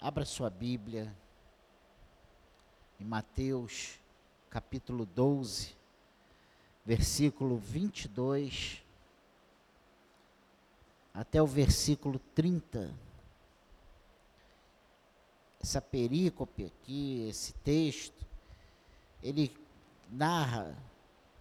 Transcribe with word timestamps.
Abra 0.00 0.24
sua 0.24 0.48
Bíblia 0.48 1.12
em 3.00 3.04
Mateus, 3.04 3.98
capítulo 4.48 5.04
12, 5.04 5.74
versículo 6.86 7.58
22 7.58 8.80
até 11.12 11.42
o 11.42 11.46
versículo 11.48 12.20
30. 12.32 12.94
Essa 15.60 15.80
perícope 15.80 16.66
aqui, 16.66 17.26
esse 17.28 17.52
texto, 17.54 18.24
ele 19.20 19.52
narra 20.08 20.78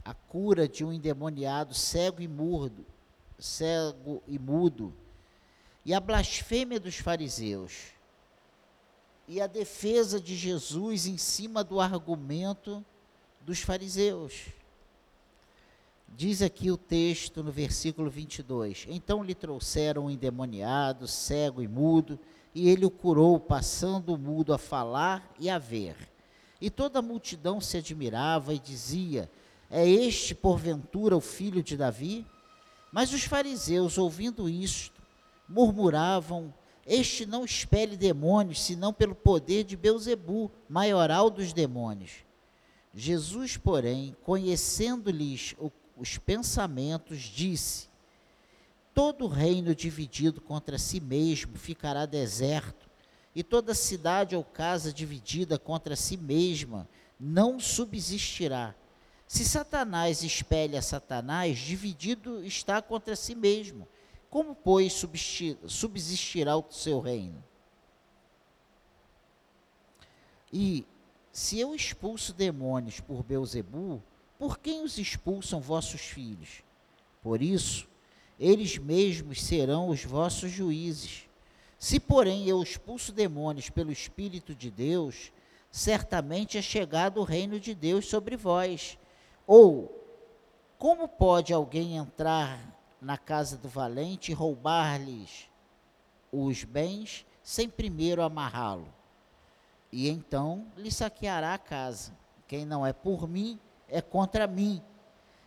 a 0.03 0.15
cura 0.15 0.67
de 0.67 0.83
um 0.83 0.91
endemoniado 0.91 1.75
cego 1.75 2.23
e 2.23 2.27
cego 3.37 4.23
e 4.25 4.39
mudo, 4.39 4.91
e 5.85 5.93
a 5.93 5.99
blasfêmia 5.99 6.79
dos 6.79 6.97
fariseus, 6.97 7.95
e 9.27 9.41
a 9.41 9.47
defesa 9.47 10.19
de 10.19 10.35
Jesus 10.35 11.05
em 11.05 11.17
cima 11.17 11.63
do 11.63 11.81
argumento 11.81 12.83
dos 13.41 13.59
fariseus. 13.59 14.45
Diz 16.07 16.41
aqui 16.41 16.71
o 16.71 16.77
texto 16.77 17.43
no 17.43 17.51
versículo 17.51 18.09
22: 18.09 18.85
Então 18.89 19.23
lhe 19.23 19.35
trouxeram 19.35 20.05
um 20.05 20.09
endemoniado, 20.09 21.07
cego 21.07 21.61
e 21.61 21.67
mudo, 21.67 22.17
e 22.55 22.69
ele 22.69 22.85
o 22.85 22.89
curou, 22.89 23.39
passando 23.39 24.13
o 24.13 24.17
mudo 24.17 24.53
a 24.53 24.57
falar 24.57 25.33
e 25.37 25.49
a 25.49 25.59
ver. 25.59 25.95
E 26.59 26.69
toda 26.69 26.99
a 26.99 27.03
multidão 27.03 27.59
se 27.59 27.77
admirava 27.77 28.53
e 28.53 28.59
dizia: 28.59 29.29
É 29.69 29.87
este, 29.87 30.33
porventura, 30.33 31.15
o 31.15 31.21
filho 31.21 31.61
de 31.61 31.75
Davi? 31.75 32.25
Mas 32.91 33.13
os 33.13 33.23
fariseus, 33.25 33.97
ouvindo 33.97 34.49
isto, 34.49 35.01
murmuravam: 35.47 36.53
Este 36.87 37.25
não 37.25 37.43
expele 37.43 37.97
demônios, 37.97 38.61
senão 38.63 38.93
pelo 38.93 39.13
poder 39.13 39.65
de 39.65 39.75
Beuzebu, 39.75 40.49
maioral 40.69 41.29
dos 41.29 41.51
demônios. 41.51 42.25
Jesus, 42.95 43.57
porém, 43.57 44.15
conhecendo-lhes 44.23 45.53
os 45.97 46.17
pensamentos, 46.17 47.19
disse: 47.19 47.89
Todo 48.93 49.27
reino 49.27 49.75
dividido 49.75 50.39
contra 50.39 50.77
si 50.77 51.01
mesmo 51.01 51.57
ficará 51.57 52.05
deserto 52.05 52.87
e 53.35 53.43
toda 53.43 53.75
cidade 53.75 54.35
ou 54.35 54.43
casa 54.43 54.91
dividida 54.91 55.59
contra 55.59 55.95
si 55.95 56.15
mesma 56.15 56.87
não 57.19 57.59
subsistirá. 57.59 58.73
Se 59.27 59.43
Satanás 59.43 60.23
espelha 60.23 60.81
Satanás, 60.81 61.59
dividido 61.59 62.43
está 62.45 62.81
contra 62.81 63.15
si 63.15 63.35
mesmo. 63.35 63.87
Como, 64.29 64.53
pois, 64.53 64.93
subsistirá 65.67 66.57
o 66.57 66.65
seu 66.69 66.99
reino? 66.99 67.43
E 70.51 70.85
se 71.31 71.59
eu 71.59 71.73
expulso 71.73 72.33
demônios 72.33 72.99
por 72.99 73.23
Beuzebu, 73.23 74.01
por 74.37 74.59
quem 74.59 74.83
os 74.83 74.97
expulsam 74.97 75.59
vossos 75.59 76.01
filhos? 76.01 76.63
Por 77.21 77.41
isso, 77.41 77.87
eles 78.39 78.77
mesmos 78.77 79.41
serão 79.41 79.89
os 79.89 80.03
vossos 80.03 80.51
juízes. 80.51 81.27
Se, 81.79 81.99
porém, 81.99 82.47
eu 82.47 82.61
expulso 82.61 83.11
demônios 83.11 83.69
pelo 83.69 83.91
Espírito 83.91 84.53
de 84.53 84.69
Deus, 84.71 85.31
certamente 85.71 86.57
é 86.57 86.61
chegado 86.61 87.19
o 87.19 87.23
reino 87.23 87.59
de 87.59 87.73
Deus 87.73 88.07
sobre 88.07 88.35
vós. 88.35 88.97
Ou, 89.45 89.93
como 90.77 91.07
pode 91.07 91.53
alguém 91.53 91.97
entrar 91.97 92.76
na 93.01 93.17
casa 93.17 93.57
do 93.57 93.69
valente 93.69 94.31
e 94.31 94.35
roubar-lhes 94.35 95.49
os 96.31 96.63
bens 96.63 97.25
sem 97.43 97.69
primeiro 97.69 98.21
amarrá-lo? 98.21 98.87
E 99.91 100.09
então 100.09 100.65
lhe 100.75 100.91
saqueará 100.91 101.53
a 101.53 101.57
casa. 101.57 102.11
Quem 102.47 102.65
não 102.65 102.85
é 102.85 102.93
por 102.93 103.27
mim, 103.27 103.59
é 103.87 104.01
contra 104.01 104.47
mim. 104.47 104.81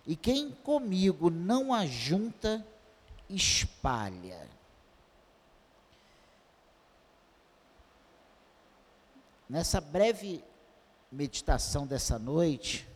E 0.07 0.17
quem 0.17 0.51
comigo 0.51 1.31
não 1.31 1.73
ajunta, 1.73 2.67
espalha. 3.29 4.49
Nessa 9.49 9.81
breve 9.81 10.45
meditação 11.11 11.87
dessa 11.87 12.19
noite, 12.19 12.89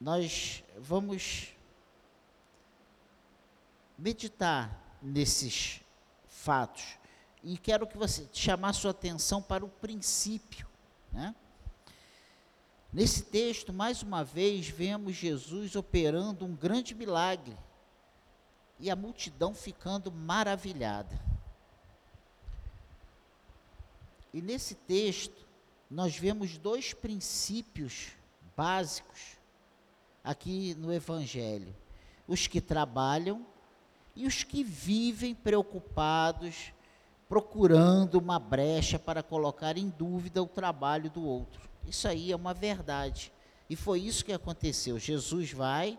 nós 0.00 0.64
vamos 0.80 1.54
meditar 3.98 4.98
nesses 5.02 5.80
fatos 6.26 6.98
e 7.42 7.58
quero 7.58 7.86
que 7.86 7.98
você 7.98 8.28
chamar 8.32 8.72
sua 8.72 8.90
atenção 8.90 9.42
para 9.42 9.64
o 9.64 9.68
princípio, 9.68 10.66
né? 11.12 11.34
Nesse 12.92 13.22
texto, 13.22 13.72
mais 13.72 14.02
uma 14.02 14.24
vez, 14.24 14.66
vemos 14.66 15.14
Jesus 15.14 15.76
operando 15.76 16.44
um 16.44 16.56
grande 16.56 16.92
milagre 16.92 17.56
e 18.80 18.90
a 18.90 18.96
multidão 18.96 19.54
ficando 19.54 20.10
maravilhada. 20.10 21.20
E 24.34 24.42
nesse 24.42 24.74
texto, 24.74 25.46
nós 25.88 26.16
vemos 26.16 26.58
dois 26.58 26.92
princípios 26.92 28.08
básicos 28.56 29.39
aqui 30.24 30.74
no 30.78 30.92
Evangelho: 30.92 31.74
os 32.26 32.46
que 32.46 32.60
trabalham 32.60 33.46
e 34.14 34.26
os 34.26 34.42
que 34.42 34.62
vivem 34.62 35.34
preocupados, 35.34 36.72
procurando 37.28 38.16
uma 38.16 38.38
brecha 38.38 38.98
para 38.98 39.22
colocar 39.22 39.78
em 39.78 39.88
dúvida 39.88 40.42
o 40.42 40.48
trabalho 40.48 41.10
do 41.10 41.24
outro. 41.24 41.68
Isso 41.86 42.08
aí 42.08 42.32
é 42.32 42.36
uma 42.36 42.52
verdade. 42.52 43.32
E 43.68 43.76
foi 43.76 44.00
isso 44.00 44.24
que 44.24 44.32
aconteceu. 44.32 44.98
Jesus 44.98 45.52
vai, 45.52 45.98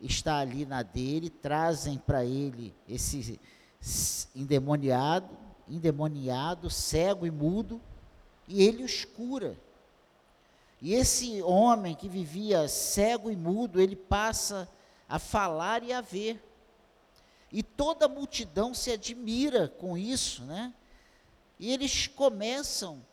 está 0.00 0.38
ali 0.38 0.66
na 0.66 0.82
dele, 0.82 1.30
trazem 1.30 1.98
para 1.98 2.24
ele 2.24 2.74
esse 2.88 3.40
endemoniado, 4.34 5.28
endemoniado, 5.68 6.68
cego 6.68 7.26
e 7.26 7.30
mudo, 7.30 7.80
e 8.48 8.62
ele 8.62 8.82
os 8.82 9.04
cura. 9.04 9.56
E 10.80 10.94
esse 10.94 11.42
homem 11.42 11.94
que 11.94 12.08
vivia 12.08 12.68
cego 12.68 13.30
e 13.30 13.36
mudo, 13.36 13.80
ele 13.80 13.96
passa 13.96 14.68
a 15.08 15.18
falar 15.18 15.82
e 15.82 15.92
a 15.92 16.00
ver. 16.00 16.42
E 17.50 17.62
toda 17.62 18.06
a 18.06 18.08
multidão 18.08 18.74
se 18.74 18.90
admira 18.90 19.68
com 19.68 19.96
isso, 19.96 20.44
né? 20.44 20.74
E 21.58 21.72
eles 21.72 22.06
começam 22.06 23.04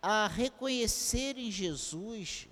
a 0.00 0.28
reconhecer 0.28 1.36
em 1.36 1.50
Jesus 1.50 2.46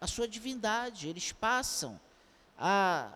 a 0.00 0.06
sua 0.06 0.28
divindade, 0.28 1.08
eles 1.08 1.32
passam 1.32 2.00
a 2.56 3.10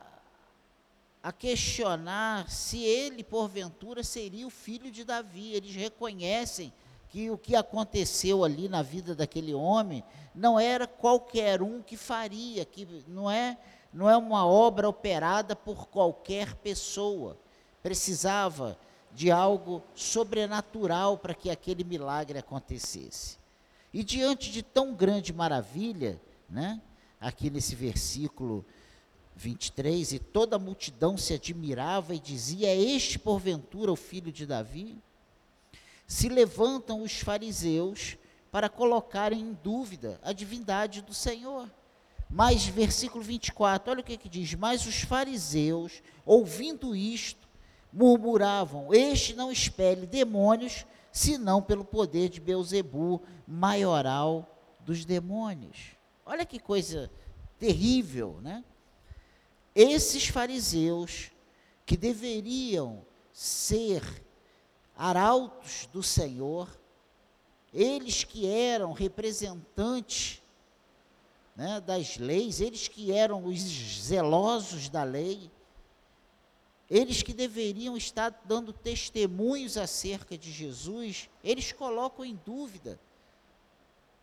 a 1.22 1.30
questionar 1.30 2.50
se 2.50 2.82
ele, 2.82 3.22
porventura, 3.22 4.02
seria 4.02 4.46
o 4.46 4.50
filho 4.50 4.90
de 4.90 5.04
Davi. 5.04 5.52
Eles 5.52 5.74
reconhecem 5.74 6.72
que 7.12 7.30
o 7.30 7.36
que 7.36 7.54
aconteceu 7.54 8.42
ali 8.42 8.70
na 8.70 8.80
vida 8.80 9.14
daquele 9.14 9.52
homem 9.52 10.02
não 10.34 10.58
era 10.58 10.86
qualquer 10.86 11.60
um 11.60 11.82
que 11.82 11.94
faria, 11.94 12.64
que 12.64 12.88
não 13.06 13.30
é, 13.30 13.58
não 13.92 14.08
é 14.08 14.16
uma 14.16 14.46
obra 14.46 14.88
operada 14.88 15.54
por 15.54 15.88
qualquer 15.88 16.54
pessoa. 16.54 17.36
Precisava 17.82 18.78
de 19.12 19.30
algo 19.30 19.82
sobrenatural 19.94 21.18
para 21.18 21.34
que 21.34 21.50
aquele 21.50 21.84
milagre 21.84 22.38
acontecesse. 22.38 23.36
E 23.92 24.02
diante 24.02 24.50
de 24.50 24.62
tão 24.62 24.94
grande 24.94 25.34
maravilha, 25.34 26.18
né, 26.48 26.80
aqui 27.20 27.50
nesse 27.50 27.74
versículo 27.74 28.64
23, 29.36 30.14
e 30.14 30.18
toda 30.18 30.56
a 30.56 30.58
multidão 30.58 31.18
se 31.18 31.34
admirava 31.34 32.14
e 32.14 32.18
dizia: 32.18 32.68
É 32.68 32.74
este 32.74 33.18
porventura 33.18 33.92
o 33.92 33.96
filho 33.96 34.32
de 34.32 34.46
Davi? 34.46 34.98
Se 36.12 36.29
levantam 36.29 37.00
os 37.00 37.20
fariseus 37.20 38.19
para 38.50 38.69
colocarem 38.69 39.41
em 39.41 39.53
dúvida 39.55 40.20
a 40.23 40.35
divindade 40.35 41.00
do 41.00 41.14
Senhor. 41.14 41.70
Mas, 42.29 42.67
versículo 42.67 43.25
24, 43.25 43.91
olha 43.91 44.03
o 44.03 44.05
que, 44.05 44.19
que 44.19 44.29
diz: 44.29 44.53
Mas 44.53 44.85
os 44.85 45.00
fariseus, 45.00 46.03
ouvindo 46.26 46.94
isto, 46.94 47.49
murmuravam: 47.91 48.93
Este 48.93 49.35
não 49.35 49.50
espere 49.50 50.05
demônios, 50.05 50.85
senão 51.11 51.62
pelo 51.62 51.82
poder 51.85 52.29
de 52.29 52.41
Beuzebu, 52.41 53.23
maioral 53.49 54.47
dos 54.81 55.06
demônios. 55.06 55.97
Olha 56.26 56.44
que 56.44 56.59
coisa 56.59 57.11
terrível, 57.59 58.38
né? 58.43 58.62
esses 59.75 60.29
fariseus, 60.29 61.31
que 61.87 61.97
deveriam 61.97 63.03
ser 63.32 64.21
arautos 65.02 65.88
do 65.93 66.00
Senhor, 66.00 66.69
eles 67.75 68.22
que 68.22 68.46
eram 68.46 68.93
representantes 68.93 70.40
né, 71.56 71.81
das 71.81 72.19
leis, 72.19 72.60
eles 72.60 72.87
que 72.87 73.10
eram 73.10 73.44
os 73.44 73.58
zelosos 73.58 74.88
da 74.88 75.02
lei, 75.02 75.50
eles 76.88 77.20
que 77.20 77.34
deveriam 77.34 77.96
estar 77.96 78.31
dando 78.44 78.72
testemunhos 78.72 79.76
acerca 79.76 80.38
de 80.38 80.52
Jesus, 80.52 81.28
eles 81.43 81.72
colocam 81.72 82.25
em 82.25 82.38
dúvida 82.46 82.96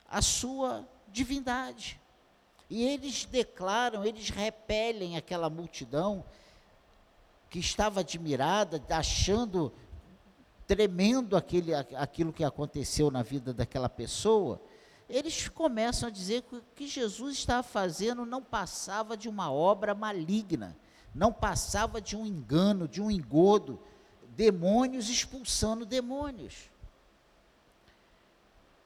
a 0.07 0.21
sua 0.21 0.87
divindade. 1.09 1.99
E 2.69 2.85
eles 2.85 3.25
declaram, 3.25 4.05
eles 4.05 4.29
repelem 4.29 5.17
aquela 5.17 5.49
multidão 5.49 6.23
que 7.49 7.59
estava 7.59 7.99
admirada, 7.99 8.81
achando 8.89 9.73
tremendo 10.69 11.35
aquele, 11.35 11.73
aquilo 11.73 12.31
que 12.31 12.43
aconteceu 12.43 13.09
na 13.09 13.23
vida 13.23 13.51
daquela 13.51 13.89
pessoa. 13.89 14.61
Eles 15.09 15.49
começam 15.49 16.07
a 16.07 16.11
dizer 16.11 16.43
que 16.43 16.57
o 16.57 16.63
que 16.75 16.87
Jesus 16.87 17.39
estava 17.39 17.63
fazendo 17.63 18.23
não 18.23 18.43
passava 18.43 19.17
de 19.17 19.27
uma 19.27 19.51
obra 19.51 19.95
maligna, 19.95 20.77
não 21.13 21.33
passava 21.33 21.99
de 21.99 22.15
um 22.15 22.23
engano, 22.23 22.87
de 22.87 23.01
um 23.01 23.09
engodo, 23.09 23.81
demônios 24.35 25.09
expulsando 25.09 25.87
demônios. 25.87 26.69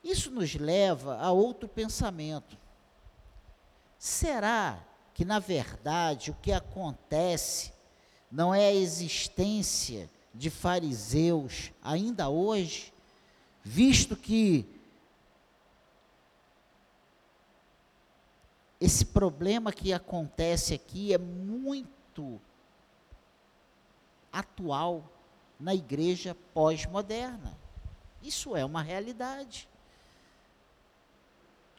Isso 0.01 0.31
nos 0.31 0.55
leva 0.55 1.17
a 1.17 1.33
outro 1.33 1.67
pensamento. 1.67 2.57
Será 3.97 4.81
que, 5.13 5.25
na 5.25 5.37
verdade, 5.37 6.31
o 6.31 6.35
que 6.35 6.53
acontece 6.53 7.73
não 8.31 8.55
é 8.55 8.67
a 8.67 8.73
existência 8.73 10.09
de 10.33 10.49
fariseus 10.49 11.71
ainda 11.81 12.29
hoje, 12.29 12.91
visto 13.63 14.15
que 14.15 14.65
esse 18.79 19.05
problema 19.05 19.71
que 19.71 19.93
acontece 19.93 20.73
aqui 20.73 21.13
é 21.13 21.17
muito 21.17 22.41
atual 24.31 25.09
na 25.59 25.73
igreja 25.73 26.35
pós-moderna. 26.53 27.57
Isso 28.21 28.55
é 28.55 28.65
uma 28.65 28.81
realidade. 28.81 29.69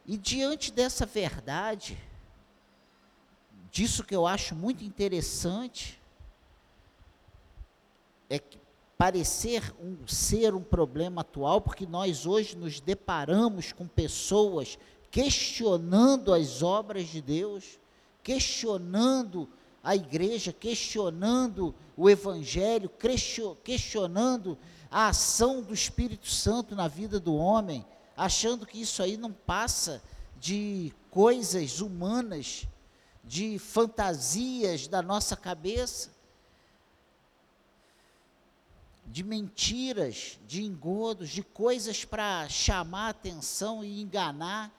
E 0.06 0.16
diante 0.16 0.70
dessa 0.70 1.04
verdade, 1.04 1.98
disso 3.70 4.04
que 4.04 4.14
eu 4.14 4.26
acho 4.26 4.54
muito 4.54 4.84
interessante, 4.84 6.00
é 8.29 8.41
parecer 8.97 9.75
um, 9.81 10.06
ser 10.06 10.55
um 10.55 10.62
problema 10.62 11.21
atual, 11.21 11.61
porque 11.61 11.87
nós 11.87 12.26
hoje 12.26 12.56
nos 12.56 12.81
deparamos 12.81 13.73
com 13.73 13.87
pessoas 13.87 14.79
questionando 15.11 16.32
as 16.32 16.62
obras 16.62 17.09
de 17.09 17.21
Deus, 17.21 17.79
questionando 18.23 19.49
a 19.82 19.94
igreja, 19.94 20.53
questionando 20.53 21.75
o 21.97 22.09
evangelho, 22.09 22.91
questionando 23.62 24.56
a 24.91 25.09
ação 25.09 25.61
do 25.61 25.75
Espírito 25.75 26.29
Santo 26.29 26.75
na 26.75 26.88
vida 26.88 27.21
do 27.21 27.35
homem, 27.35 27.85
achando 28.17 28.65
que 28.65 28.81
isso 28.81 29.03
aí 29.03 29.17
não 29.17 29.32
passa 29.32 30.03
de 30.41 30.93
coisas 31.11 31.81
humanas, 31.81 32.67
de 33.23 33.59
fantasias 33.59 34.88
da 34.88 35.03
nossa 35.03 35.37
cabeça, 35.37 36.13
de 39.06 39.22
mentiras, 39.22 40.38
de 40.46 40.62
engodos, 40.62 41.30
de 41.30 41.42
coisas 41.42 42.04
para 42.04 42.48
chamar 42.48 43.10
atenção 43.10 43.84
e 43.84 44.00
enganar 44.00 44.72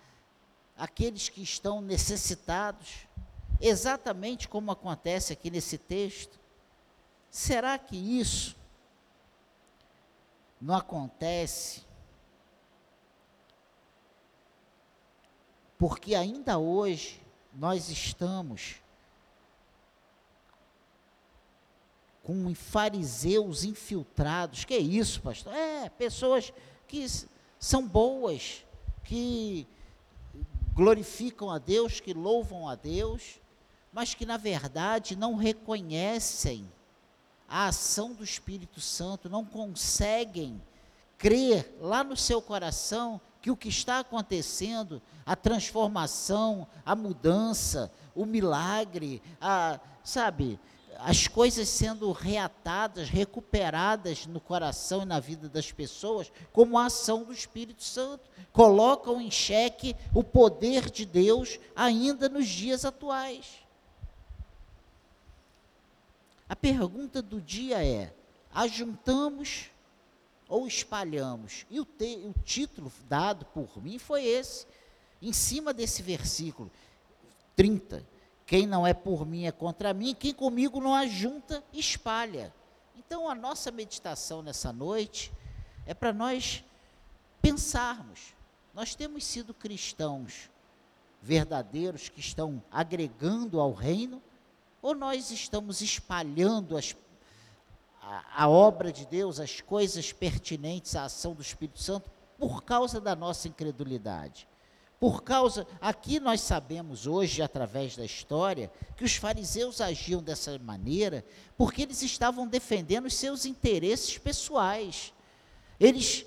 aqueles 0.77 1.30
que 1.30 1.42
estão 1.42 1.81
necessitados, 1.81 3.07
exatamente 3.62 4.48
como 4.48 4.72
acontece 4.72 5.31
aqui 5.31 5.50
nesse 5.50 5.77
texto. 5.77 6.39
Será 7.30 7.77
que 7.77 7.95
isso 7.95 8.56
não 10.60 10.75
acontece 10.75 11.83
porque 15.77 16.16
ainda 16.16 16.57
hoje 16.57 17.22
nós 17.54 17.89
estamos 17.89 18.81
com 22.25 22.54
fariseus 22.56 23.63
infiltrados. 23.63 24.66
Que 24.66 24.75
isso, 24.75 25.22
pastor? 25.22 25.54
É, 25.54 25.88
pessoas 25.89 26.51
que 26.88 27.06
são 27.60 27.88
boas, 27.88 28.66
que 29.04 29.68
glorificam 30.74 31.51
a 31.51 31.60
Deus, 31.60 32.00
que 32.00 32.13
louvam 32.13 32.68
a 32.68 32.74
Deus, 32.74 33.39
mas 33.94 34.16
que 34.16 34.25
na 34.25 34.38
verdade 34.38 35.16
não 35.16 35.36
reconhecem 35.36 36.69
a 37.48 37.68
ação 37.68 38.12
do 38.13 38.24
Espírito 38.24 38.81
Santo, 38.81 39.30
não 39.30 39.45
conseguem 39.45 40.60
crer 41.19 41.77
lá 41.80 42.04
no 42.04 42.18
seu 42.18 42.42
coração 42.42 43.22
que 43.39 43.51
o 43.51 43.56
que 43.56 43.69
está 43.69 44.00
acontecendo, 44.00 45.00
a 45.24 45.36
transformação, 45.36 46.68
a 46.83 46.95
mudança, 46.95 47.92
o 48.16 48.25
milagre, 48.25 49.22
a, 49.39 49.80
sabe, 50.04 50.60
as 51.00 51.28
coisas 51.28 51.68
sendo 51.70 52.12
reatadas, 52.12 53.10
recuperadas 53.10 54.26
no 54.26 54.40
coração 54.40 55.02
e 55.02 55.06
na 55.06 55.20
vida 55.20 55.50
das 55.50 55.72
pessoas, 55.72 56.32
como 56.52 56.78
a 56.78 56.86
ação 56.86 57.24
do 57.24 57.34
Espírito 57.34 57.84
Santo, 57.84 58.30
colocam 58.52 59.20
em 59.20 59.30
xeque 59.30 59.96
o 60.14 60.24
poder 60.24 60.90
de 60.90 61.06
Deus 61.06 61.60
ainda 61.76 62.30
nos 62.30 62.48
dias 62.48 62.86
atuais. 62.86 63.66
A 66.48 66.56
pergunta 66.56 67.22
do 67.22 67.42
dia 67.42 67.84
é: 67.84 68.14
ajuntamos 68.54 69.72
ou 70.48 70.68
espalhamos? 70.68 71.66
E 71.70 71.80
o, 71.80 71.86
te, 71.86 72.18
o 72.18 72.34
título 72.44 72.92
dado 73.10 73.46
por 73.46 73.82
mim 73.82 73.98
foi 73.98 74.24
esse, 74.24 74.66
em 75.22 75.34
cima 75.34 75.74
desse 75.74 76.02
versículo 76.02 76.72
30. 77.56 78.15
Quem 78.46 78.68
não 78.68 78.86
é 78.86 78.94
por 78.94 79.26
mim 79.26 79.46
é 79.46 79.52
contra 79.52 79.94
mim, 79.94 80.14
quem 80.14 80.34
comigo 80.34 80.80
não 80.80 80.94
ajunta, 80.94 81.64
espalha. 81.74 82.54
Então 82.96 83.30
a 83.30 83.36
nossa 83.36 83.72
meditação 83.72 84.42
nessa 84.42 84.72
noite 84.72 85.32
é 85.86 85.94
para 85.94 86.14
nós 86.14 86.64
pensarmos. 87.42 88.36
Nós 88.74 88.94
temos 88.94 89.24
sido 89.24 89.54
cristãos 89.54 90.50
verdadeiros 91.22 92.08
que 92.08 92.20
estão 92.20 92.62
agregando 92.72 93.60
ao 93.60 93.74
reino, 93.74 94.22
ou 94.82 94.94
nós 94.94 95.32
estamos 95.32 95.82
espalhando 95.82 96.78
as 96.78 96.96
a, 98.06 98.44
a 98.44 98.50
obra 98.50 98.92
de 98.94 99.06
Deus, 99.06 99.40
as 99.40 99.60
coisas 99.60 100.14
pertinentes 100.14 100.96
à 100.96 101.06
ação 101.06 101.34
do 101.34 101.42
Espírito 101.42 101.80
Santo, 101.80 102.12
por 102.38 102.64
causa 102.64 103.02
da 103.02 103.16
nossa 103.16 103.48
incredulidade. 103.48 104.48
Por 105.00 105.24
causa, 105.24 105.68
aqui 105.82 106.20
nós 106.20 106.42
sabemos 106.42 107.06
hoje, 107.06 107.42
através 107.42 107.96
da 107.98 108.06
história, 108.06 108.72
que 108.96 109.04
os 109.04 109.16
fariseus 109.16 109.82
agiam 109.82 110.24
dessa 110.24 110.58
maneira 110.60 111.25
porque 111.58 111.82
eles 111.82 112.02
estavam 112.02 112.48
defendendo 112.48 113.06
os 113.06 113.14
seus 113.16 113.46
interesses 113.46 114.18
pessoais. 114.18 115.14
Eles, 115.80 116.25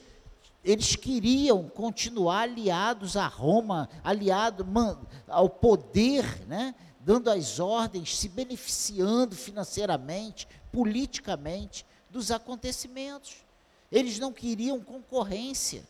eles 0.62 0.96
queriam 0.96 1.68
continuar 1.68 2.42
aliados 2.42 3.16
a 3.16 3.26
Roma, 3.26 3.88
aliados 4.04 4.66
ao 5.26 5.48
poder, 5.48 6.46
né? 6.46 6.74
dando 7.00 7.30
as 7.30 7.58
ordens, 7.58 8.18
se 8.18 8.28
beneficiando 8.28 9.34
financeiramente, 9.34 10.46
politicamente 10.70 11.86
dos 12.10 12.30
acontecimentos. 12.30 13.36
Eles 13.90 14.18
não 14.18 14.30
queriam 14.30 14.78
concorrência. 14.80 15.82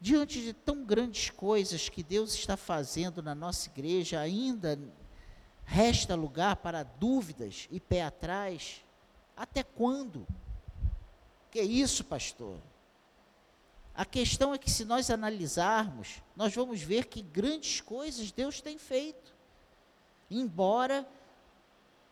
Diante 0.00 0.40
de 0.40 0.52
tão 0.52 0.84
grandes 0.84 1.30
coisas 1.30 1.88
que 1.88 2.02
Deus 2.02 2.34
está 2.34 2.56
fazendo 2.56 3.22
na 3.22 3.34
nossa 3.34 3.68
igreja, 3.68 4.20
ainda 4.20 4.78
resta 5.64 6.14
lugar 6.14 6.56
para 6.56 6.82
dúvidas 6.82 7.66
e 7.70 7.80
pé 7.80 8.02
atrás? 8.02 8.84
Até 9.36 9.62
quando? 9.62 10.26
Que 11.50 11.60
isso, 11.60 12.04
pastor? 12.04 12.58
A 13.94 14.04
questão 14.04 14.54
é 14.54 14.58
que 14.58 14.70
se 14.70 14.84
nós 14.84 15.10
analisarmos, 15.10 16.22
nós 16.36 16.54
vamos 16.54 16.80
ver 16.80 17.06
que 17.06 17.20
grandes 17.20 17.80
coisas 17.80 18.30
Deus 18.30 18.60
tem 18.60 18.78
feito. 18.78 19.34
Embora 20.30 21.04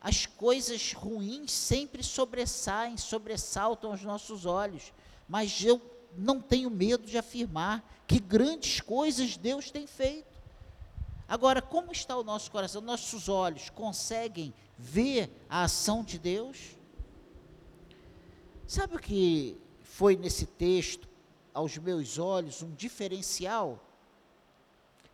as 0.01 0.27
coisas 0.27 0.93
ruins 0.93 1.53
sempre 1.53 2.03
sobressaem, 2.03 2.97
sobressaltam 2.97 3.93
aos 3.93 4.03
nossos 4.03 4.47
olhos, 4.47 4.93
mas 5.29 5.65
eu 5.65 5.79
não 6.17 6.41
tenho 6.41 6.71
medo 6.71 7.07
de 7.07 7.19
afirmar 7.19 7.85
que 8.07 8.19
grandes 8.19 8.81
coisas 8.81 9.37
Deus 9.37 9.71
tem 9.71 9.87
feito. 9.87 10.37
Agora, 11.29 11.61
como 11.61 11.91
está 11.91 12.17
o 12.17 12.23
nosso 12.23 12.51
coração? 12.51 12.81
Nossos 12.81 13.29
olhos 13.29 13.69
conseguem 13.71 14.55
ver 14.79 15.31
a 15.49 15.65
ação 15.65 16.05
de 16.05 16.19
Deus? 16.19 16.77
Sabe 18.67 18.97
o 18.97 18.99
que 18.99 19.59
foi 19.83 20.17
nesse 20.17 20.47
texto 20.47 21.09
aos 21.53 21.77
meus 21.79 22.19
olhos 22.19 22.63
um 22.63 22.71
diferencial? 22.75 23.83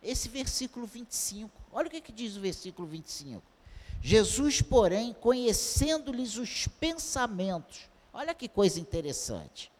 Esse 0.01 0.29
versículo 0.29 0.85
25. 0.85 1.51
Olha 1.71 1.87
o 1.87 1.89
que, 1.89 2.01
que 2.01 2.11
diz 2.11 2.35
o 2.35 2.41
versículo 2.41 2.87
25. 2.87 3.41
Jesus, 4.01 4.61
porém, 4.61 5.13
conhecendo-lhes 5.13 6.37
os 6.37 6.67
pensamentos. 6.67 7.87
Olha 8.13 8.33
que 8.33 8.49
coisa 8.49 8.79
interessante. 8.79 9.71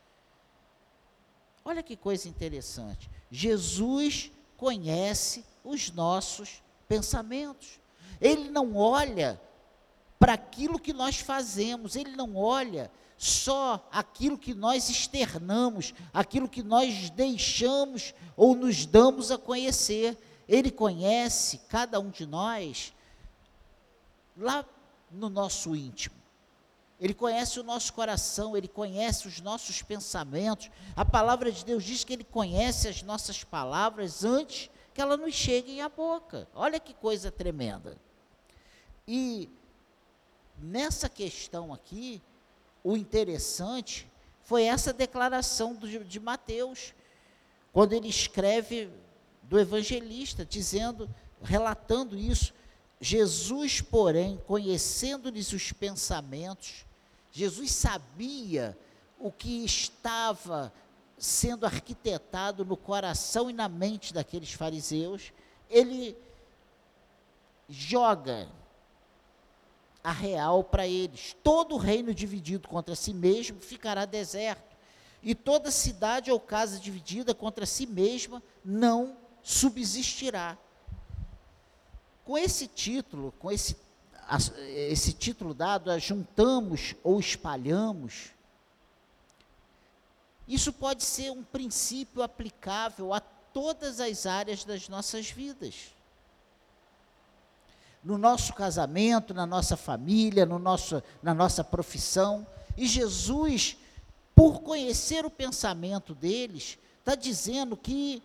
Olha 1.66 1.82
que 1.82 1.96
coisa 1.96 2.28
interessante. 2.28 3.10
Jesus 3.32 4.32
conhece 4.58 5.46
os 5.64 5.92
nossos 5.92 6.62
pensamentos. 6.88 7.80
Ele 8.20 8.50
não 8.50 8.76
olha 8.76 9.40
para 10.20 10.34
aquilo 10.34 10.80
que 10.80 10.94
nós 10.94 11.18
fazemos, 11.18 11.96
ele 11.96 12.16
não 12.16 12.36
olha 12.36 12.90
só 13.18 13.88
aquilo 13.92 14.38
que 14.38 14.54
nós 14.54 14.90
externamos, 14.90 15.94
aquilo 16.14 16.48
que 16.48 16.64
nós 16.64 17.10
deixamos 17.10 18.14
ou 18.36 18.56
nos 18.56 18.86
damos 18.86 19.32
a 19.32 19.38
conhecer. 19.38 20.18
Ele 20.48 20.72
conhece 20.72 21.60
cada 21.70 22.00
um 22.00 22.10
de 22.10 22.26
nós 22.26 22.94
lá 24.38 24.66
no 25.12 25.30
nosso 25.30 25.76
íntimo. 25.76 26.23
Ele 27.04 27.14
conhece 27.14 27.60
o 27.60 27.64
nosso 27.64 27.92
coração, 27.92 28.56
ele 28.56 28.70
conhece 28.70 29.28
os 29.28 29.42
nossos 29.42 29.82
pensamentos. 29.82 30.72
A 30.96 31.04
palavra 31.04 31.52
de 31.52 31.66
Deus 31.66 31.84
diz 31.84 32.06
que 32.06 32.14
ele 32.14 32.24
conhece 32.24 32.88
as 32.88 33.04
nossas 33.04 33.44
palavras 33.44 34.24
antes 34.24 34.70
que 34.94 35.02
elas 35.02 35.20
nos 35.20 35.34
cheguem 35.34 35.82
à 35.82 35.90
boca. 35.90 36.48
Olha 36.56 36.80
que 36.80 36.94
coisa 36.94 37.30
tremenda. 37.30 37.98
E 39.06 39.50
nessa 40.58 41.10
questão 41.10 41.74
aqui, 41.74 42.22
o 42.82 42.96
interessante 42.96 44.10
foi 44.42 44.64
essa 44.64 44.94
declaração 44.94 45.76
do, 45.76 46.06
de 46.06 46.20
Mateus, 46.22 46.94
quando 47.74 47.92
ele 47.92 48.08
escreve 48.08 48.90
do 49.42 49.60
evangelista, 49.60 50.46
dizendo, 50.46 51.14
relatando 51.42 52.18
isso. 52.18 52.54
Jesus, 53.02 53.82
porém, 53.82 54.42
conhecendo-lhes 54.48 55.52
os 55.52 55.74
pensamentos, 55.74 56.86
Jesus 57.34 57.72
sabia 57.72 58.78
o 59.18 59.32
que 59.32 59.66
estava 59.66 60.72
sendo 61.18 61.66
arquitetado 61.66 62.64
no 62.64 62.78
coração 62.78 63.50
e 63.50 63.54
na 63.54 63.68
mente 63.68 64.14
daqueles 64.14 64.54
fariseus, 64.54 65.34
ele 65.68 66.16
joga 67.68 68.48
a 70.04 70.12
real 70.12 70.64
para 70.64 70.86
eles. 70.86 71.36
Todo 71.42 71.76
reino 71.76 72.14
dividido 72.14 72.68
contra 72.68 72.96
si 72.96 73.14
mesmo 73.14 73.60
ficará 73.60 74.06
deserto, 74.06 74.76
e 75.24 75.34
toda 75.34 75.72
cidade 75.72 76.30
ou 76.30 76.40
casa 76.40 76.80
dividida 76.80 77.34
contra 77.34 77.66
si 77.66 77.88
mesma 77.88 78.44
não 78.64 79.18
subsistirá. 79.42 80.56
Com 82.24 82.38
esse 82.38 82.68
título, 82.68 83.34
com 83.40 83.52
esse, 83.52 83.76
esse 84.90 85.14
título 85.14 85.54
dado, 85.54 85.98
juntamos 86.00 86.96
ou 87.04 87.20
espalhamos, 87.20 88.34
isso 90.48 90.74
pode 90.74 91.04
ser 91.04 91.32
um 91.32 91.44
princípio 91.44 92.22
aplicável 92.22 93.14
a 93.14 93.20
todas 93.20 94.00
as 94.00 94.26
áreas 94.26 94.64
das 94.64 94.90
nossas 94.90 95.30
vidas. 95.30 95.94
No 98.04 98.18
nosso 98.18 98.54
casamento, 98.54 99.34
na 99.34 99.46
nossa 99.46 99.78
família, 99.78 100.46
no 100.46 100.60
nosso, 100.60 101.02
na 101.22 101.34
nossa 101.34 101.64
profissão. 101.64 102.46
E 102.76 102.86
Jesus, 102.86 103.78
por 104.36 104.62
conhecer 104.62 105.26
o 105.26 105.30
pensamento 105.30 106.14
deles, 106.14 106.78
está 107.00 107.16
dizendo 107.16 107.78
que 107.78 108.22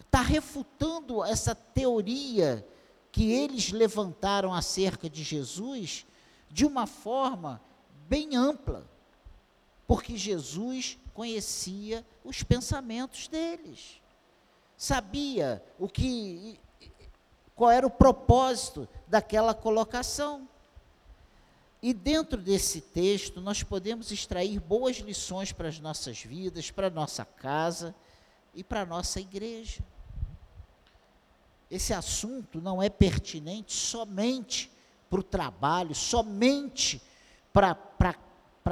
está 0.00 0.20
refutando 0.20 1.24
essa 1.24 1.54
teoria 1.54 2.66
que 3.10 3.32
eles 3.32 3.72
levantaram 3.72 4.52
acerca 4.52 5.08
de 5.08 5.22
Jesus 5.22 6.06
de 6.50 6.64
uma 6.64 6.86
forma 6.86 7.60
bem 8.08 8.36
ampla 8.36 8.86
porque 9.88 10.18
Jesus 10.18 10.98
conhecia 11.14 12.06
os 12.22 12.42
pensamentos 12.42 13.26
deles. 13.26 14.02
Sabia 14.76 15.64
o 15.78 15.88
que 15.88 16.60
qual 17.56 17.70
era 17.70 17.86
o 17.86 17.90
propósito 17.90 18.86
daquela 19.08 19.54
colocação. 19.54 20.46
E 21.82 21.94
dentro 21.94 22.40
desse 22.40 22.82
texto 22.82 23.40
nós 23.40 23.62
podemos 23.62 24.12
extrair 24.12 24.60
boas 24.60 24.98
lições 24.98 25.52
para 25.52 25.68
as 25.68 25.80
nossas 25.80 26.22
vidas, 26.22 26.70
para 26.70 26.88
a 26.88 26.90
nossa 26.90 27.24
casa 27.24 27.94
e 28.54 28.62
para 28.62 28.82
a 28.82 28.86
nossa 28.86 29.20
igreja. 29.20 29.82
Esse 31.70 31.92
assunto 31.92 32.60
não 32.60 32.82
é 32.82 32.88
pertinente 32.88 33.74
somente 33.74 34.70
para 35.10 35.20
o 35.20 35.22
trabalho, 35.22 35.94
somente 35.94 37.02
para, 37.52 37.76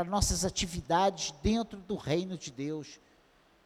nossas 0.07 0.45
atividades 0.45 1.33
dentro 1.43 1.79
do 1.81 1.97
reino 1.97 2.39
de 2.39 2.51
Deus. 2.51 2.99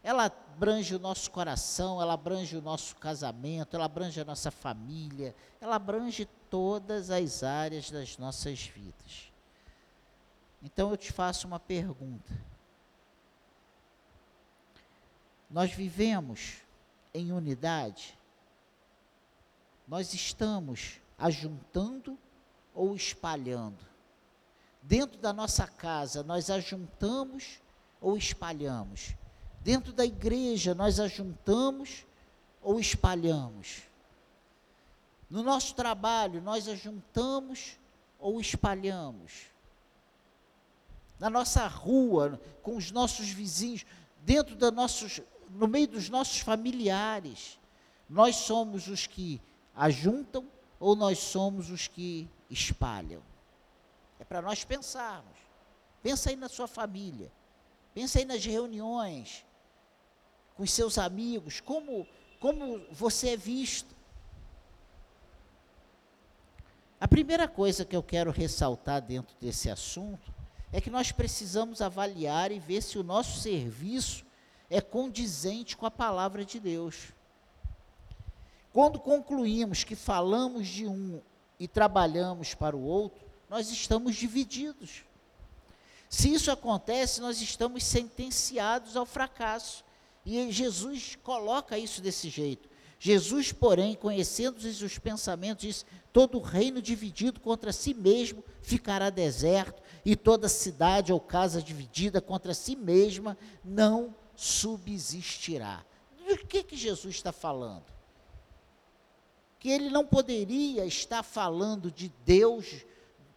Ela 0.02 0.26
abrange 0.26 0.94
o 0.94 0.99
nosso 0.99 1.30
coração, 1.30 2.00
ela 2.00 2.14
abrange 2.14 2.56
o 2.56 2.62
nosso 2.62 2.96
casamento, 2.96 3.76
ela 3.76 3.84
abrange 3.84 4.20
a 4.20 4.25
nossa 4.25 4.50
família, 4.50 5.34
ela 5.60 5.76
abrange 5.76 6.26
todas 6.49 7.10
as 7.10 7.42
áreas 7.42 7.90
das 7.90 8.16
nossas 8.18 8.60
vidas. 8.60 9.30
Então 10.62 10.90
eu 10.90 10.96
te 10.96 11.12
faço 11.12 11.46
uma 11.46 11.60
pergunta. 11.60 12.32
Nós 15.50 15.72
vivemos 15.72 16.58
em 17.12 17.32
unidade? 17.32 18.19
Nós 19.90 20.14
estamos 20.14 21.00
ajuntando 21.18 22.16
ou 22.73 22.94
espalhando? 22.94 23.85
Dentro 24.80 25.18
da 25.18 25.32
nossa 25.32 25.66
casa, 25.66 26.23
nós 26.23 26.49
ajuntamos 26.49 27.61
ou 28.00 28.16
espalhamos? 28.16 29.16
Dentro 29.61 29.92
da 29.92 30.06
igreja, 30.06 30.76
nós 30.76 31.00
ajuntamos 31.00 32.06
ou 32.62 32.78
espalhamos? 32.78 33.82
No 35.28 35.42
nosso 35.42 35.75
trabalho, 35.75 36.40
nós 36.40 36.68
ajuntamos 36.68 37.76
ou 38.20 38.40
espalhamos? 38.40 39.47
Na 41.18 41.28
nossa 41.28 41.66
rua, 41.66 42.40
com 42.62 42.76
os 42.76 42.92
nossos 42.92 43.28
vizinhos, 43.28 43.85
dentro 44.20 44.54
da 44.54 44.70
nossos, 44.70 45.20
no 45.49 45.66
meio 45.66 45.88
dos 45.88 46.09
nossos 46.09 46.38
familiares, 46.38 47.59
nós 48.09 48.37
somos 48.37 48.87
os 48.87 49.09
que 49.09 49.40
ajuntam 49.80 50.46
ou 50.78 50.94
nós 50.94 51.18
somos 51.18 51.70
os 51.70 51.88
que 51.88 52.28
espalham? 52.49 53.22
É 54.18 54.25
para 54.25 54.42
nós 54.42 54.64
pensarmos. 54.64 55.38
Pensa 56.02 56.30
aí 56.30 56.37
na 56.37 56.49
sua 56.49 56.68
família. 56.68 57.32
Pensa 57.94 58.18
aí 58.18 58.25
nas 58.25 58.44
reuniões 58.44 59.44
com 60.54 60.62
os 60.62 60.70
seus 60.70 60.99
amigos, 60.99 61.60
como 61.60 62.06
como 62.40 62.80
você 62.90 63.30
é 63.30 63.37
visto. 63.37 63.94
A 66.99 67.06
primeira 67.06 67.46
coisa 67.46 67.84
que 67.84 67.94
eu 67.94 68.02
quero 68.02 68.30
ressaltar 68.30 69.02
dentro 69.02 69.37
desse 69.38 69.70
assunto 69.70 70.32
é 70.72 70.80
que 70.80 70.90
nós 70.90 71.12
precisamos 71.12 71.82
avaliar 71.82 72.50
e 72.50 72.58
ver 72.58 72.82
se 72.82 72.99
o 72.99 73.02
nosso 73.02 73.40
serviço 73.40 74.25
é 74.70 74.80
condizente 74.80 75.76
com 75.76 75.84
a 75.84 75.90
palavra 75.90 76.44
de 76.44 76.58
Deus. 76.58 77.12
Quando 78.72 79.00
concluímos 79.00 79.84
que 79.84 79.96
falamos 79.96 80.68
de 80.68 80.86
um 80.86 81.20
e 81.58 81.66
trabalhamos 81.66 82.54
para 82.54 82.76
o 82.76 82.82
outro, 82.82 83.24
nós 83.48 83.70
estamos 83.70 84.14
divididos. 84.16 85.04
Se 86.08 86.32
isso 86.32 86.50
acontece, 86.50 87.20
nós 87.20 87.40
estamos 87.40 87.84
sentenciados 87.84 88.96
ao 88.96 89.06
fracasso. 89.06 89.84
E 90.24 90.50
Jesus 90.52 91.16
coloca 91.22 91.78
isso 91.78 92.00
desse 92.00 92.28
jeito. 92.28 92.68
Jesus, 92.98 93.50
porém, 93.50 93.94
conhecendo 93.94 94.58
os 94.58 94.98
pensamentos, 94.98 95.62
diz: 95.62 95.86
todo 96.12 96.38
reino 96.38 96.82
dividido 96.82 97.40
contra 97.40 97.72
si 97.72 97.94
mesmo 97.94 98.44
ficará 98.60 99.08
deserto, 99.08 99.82
e 100.04 100.14
toda 100.14 100.48
cidade 100.48 101.12
ou 101.12 101.18
casa 101.18 101.62
dividida 101.62 102.20
contra 102.20 102.52
si 102.52 102.76
mesma 102.76 103.38
não 103.64 104.14
subsistirá. 104.36 105.84
Do 106.28 106.46
que, 106.46 106.62
que 106.62 106.76
Jesus 106.76 107.16
está 107.16 107.32
falando? 107.32 108.00
Que 109.60 109.70
ele 109.70 109.90
não 109.90 110.04
poderia 110.04 110.84
estar 110.84 111.22
falando 111.22 111.92
de 111.92 112.08
Deus 112.24 112.84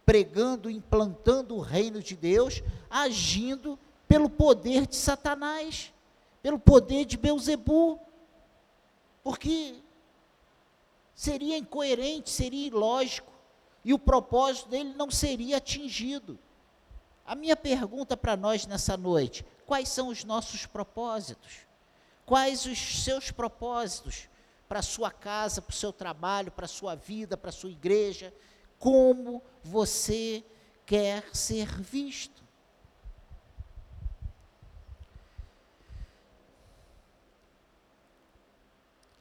pregando, 0.04 0.68
implantando 0.68 1.54
o 1.54 1.60
reino 1.60 2.02
de 2.02 2.16
Deus, 2.16 2.62
agindo 2.90 3.78
pelo 4.06 4.28
poder 4.28 4.86
de 4.86 4.96
Satanás, 4.96 5.92
pelo 6.42 6.58
poder 6.58 7.04
de 7.04 7.16
Beuzebu. 7.16 7.98
Porque 9.22 9.76
seria 11.14 11.56
incoerente, 11.56 12.30
seria 12.30 12.66
ilógico, 12.66 13.32
e 13.84 13.94
o 13.94 13.98
propósito 13.98 14.68
dele 14.68 14.94
não 14.96 15.10
seria 15.10 15.58
atingido. 15.58 16.38
A 17.24 17.34
minha 17.34 17.56
pergunta 17.56 18.16
para 18.16 18.36
nós 18.36 18.66
nessa 18.66 18.96
noite: 18.96 19.44
quais 19.66 19.88
são 19.88 20.08
os 20.08 20.24
nossos 20.24 20.66
propósitos. 20.66 21.64
Quais 22.26 22.64
os 22.64 23.04
seus 23.04 23.30
propósitos 23.30 24.30
para 24.68 24.78
a 24.78 24.82
sua 24.82 25.10
casa, 25.10 25.62
para 25.62 25.72
o 25.72 25.76
seu 25.76 25.92
trabalho, 25.92 26.50
para 26.50 26.64
a 26.64 26.68
sua 26.68 26.94
vida, 26.94 27.36
para 27.36 27.50
a 27.50 27.52
sua 27.52 27.70
igreja? 27.70 28.32
Como 28.78 29.42
você 29.62 30.44
quer 30.84 31.24
ser 31.34 31.66
visto? 31.80 32.42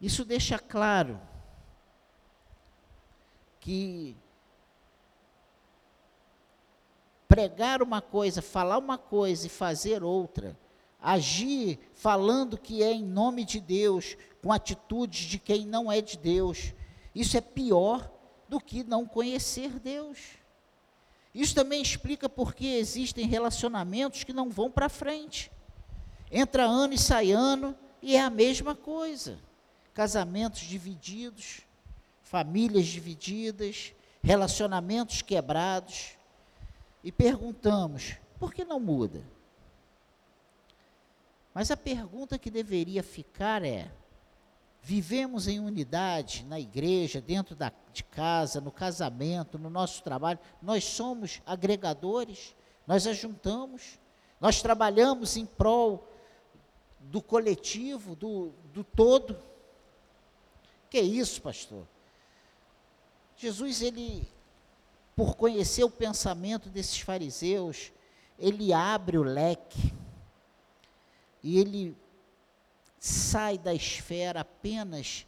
Isso 0.02 0.26
deixa 0.26 0.60
claro 0.60 1.18
que 3.62 4.18
pregar 7.26 7.82
uma 7.82 8.02
coisa, 8.02 8.42
falar 8.42 8.78
uma 8.78 8.98
coisa 8.98 9.48
e 9.48 9.50
fazer 9.50 10.04
outra, 10.04 10.60
agir 11.03 11.77
falando 11.93 12.57
que 12.57 12.81
é 12.81 12.93
em 12.93 13.03
nome 13.03 13.43
de 13.43 13.60
Deus, 13.60 14.17
com 14.41 14.51
atitudes 14.51 15.27
de 15.27 15.38
quem 15.38 15.65
não 15.65 15.91
é 15.91 16.01
de 16.01 16.17
Deus, 16.17 16.74
isso 17.13 17.38
é 17.38 17.41
pior 17.41 18.10
do 18.48 18.60
que 18.60 18.83
não 18.83 19.05
conhecer 19.05 19.79
Deus. 19.79 20.17
Isso 21.36 21.53
também 21.53 21.81
explica 21.81 22.29
porque 22.29 22.65
existem 22.65 23.27
relacionamentos 23.27 24.24
que 24.24 24.31
não 24.31 24.50
vão 24.50 24.72
para 24.72 24.88
frente. 24.88 25.51
Entra 26.31 26.63
ano 26.63 26.93
e 26.93 26.98
sai 26.98 27.31
ano 27.31 27.77
e 28.01 28.15
é 28.15 28.22
a 28.22 28.29
mesma 28.29 28.74
coisa 28.74 29.38
casamentos 29.93 30.62
divididos, 30.62 31.62
famílias 32.24 32.88
divididas, 32.88 33.93
relacionamentos 34.24 35.22
quebrados, 35.22 36.17
e 37.03 37.12
perguntamos: 37.12 38.15
por 38.39 38.53
que 38.53 38.65
não 38.65 38.79
muda? 38.79 39.24
Mas 41.53 41.69
a 41.69 41.77
pergunta 41.77 42.39
que 42.39 42.50
deveria 42.50 43.03
ficar 43.03 43.63
é: 43.63 43.91
vivemos 44.81 45.48
em 45.48 45.60
unidade 45.60 46.43
na 46.45 46.60
igreja, 46.60 47.22
dentro 47.22 47.55
da, 47.55 47.72
de 47.91 48.03
casa, 48.03 48.60
no 48.60 48.72
casamento, 48.72 49.60
no 49.60 49.69
nosso 49.69 50.01
trabalho, 50.03 50.39
nós 50.62 50.83
somos 50.83 51.41
agregadores, 51.45 52.55
nós 52.88 53.05
ajuntamos, 53.05 54.00
nós 54.41 54.62
trabalhamos 54.62 55.38
em 55.38 55.45
prol 55.45 56.07
do 57.00 57.22
coletivo, 57.22 58.15
do, 58.15 58.51
do 58.74 58.83
todo. 58.83 59.38
Que 60.89 60.98
é 60.98 61.01
isso, 61.01 61.41
pastor? 61.41 61.88
Jesus, 63.38 63.81
ele, 63.81 64.27
por 65.15 65.36
conhecer 65.36 65.83
o 65.83 65.89
pensamento 65.89 66.69
desses 66.69 67.00
fariseus, 67.00 67.91
ele 68.39 68.74
abre 68.74 69.17
o 69.17 69.24
leque 69.24 69.93
e 71.44 71.60
ele 71.60 71.96
sai 73.00 73.58
da 73.58 73.74
esfera 73.74 74.42
apenas 74.42 75.28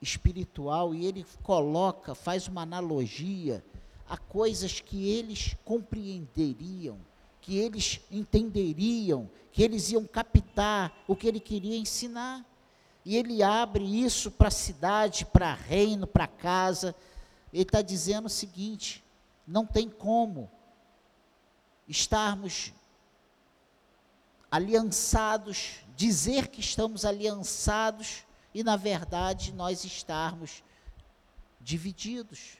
espiritual 0.00 0.94
e 0.94 1.06
ele 1.06 1.26
coloca, 1.42 2.14
faz 2.14 2.46
uma 2.46 2.62
analogia 2.62 3.64
a 4.06 4.18
coisas 4.18 4.80
que 4.80 5.08
eles 5.08 5.56
compreenderiam, 5.64 6.98
que 7.40 7.56
eles 7.56 8.00
entenderiam, 8.10 9.30
que 9.50 9.62
eles 9.62 9.90
iam 9.90 10.04
captar 10.04 10.92
o 11.08 11.16
que 11.16 11.26
ele 11.26 11.40
queria 11.40 11.76
ensinar 11.76 12.44
e 13.04 13.16
ele 13.16 13.42
abre 13.42 13.84
isso 13.84 14.30
para 14.30 14.48
a 14.48 14.50
cidade, 14.50 15.26
para 15.26 15.52
reino, 15.52 16.06
para 16.06 16.26
casa. 16.26 16.94
Ele 17.52 17.62
está 17.62 17.82
dizendo 17.82 18.26
o 18.26 18.30
seguinte: 18.30 19.04
não 19.46 19.66
tem 19.66 19.90
como 19.90 20.50
estarmos 21.86 22.72
aliançados, 24.54 25.80
dizer 25.96 26.46
que 26.46 26.60
estamos 26.60 27.04
aliançados 27.04 28.22
e, 28.54 28.62
na 28.62 28.76
verdade, 28.76 29.52
nós 29.52 29.82
estarmos 29.84 30.62
divididos. 31.60 32.58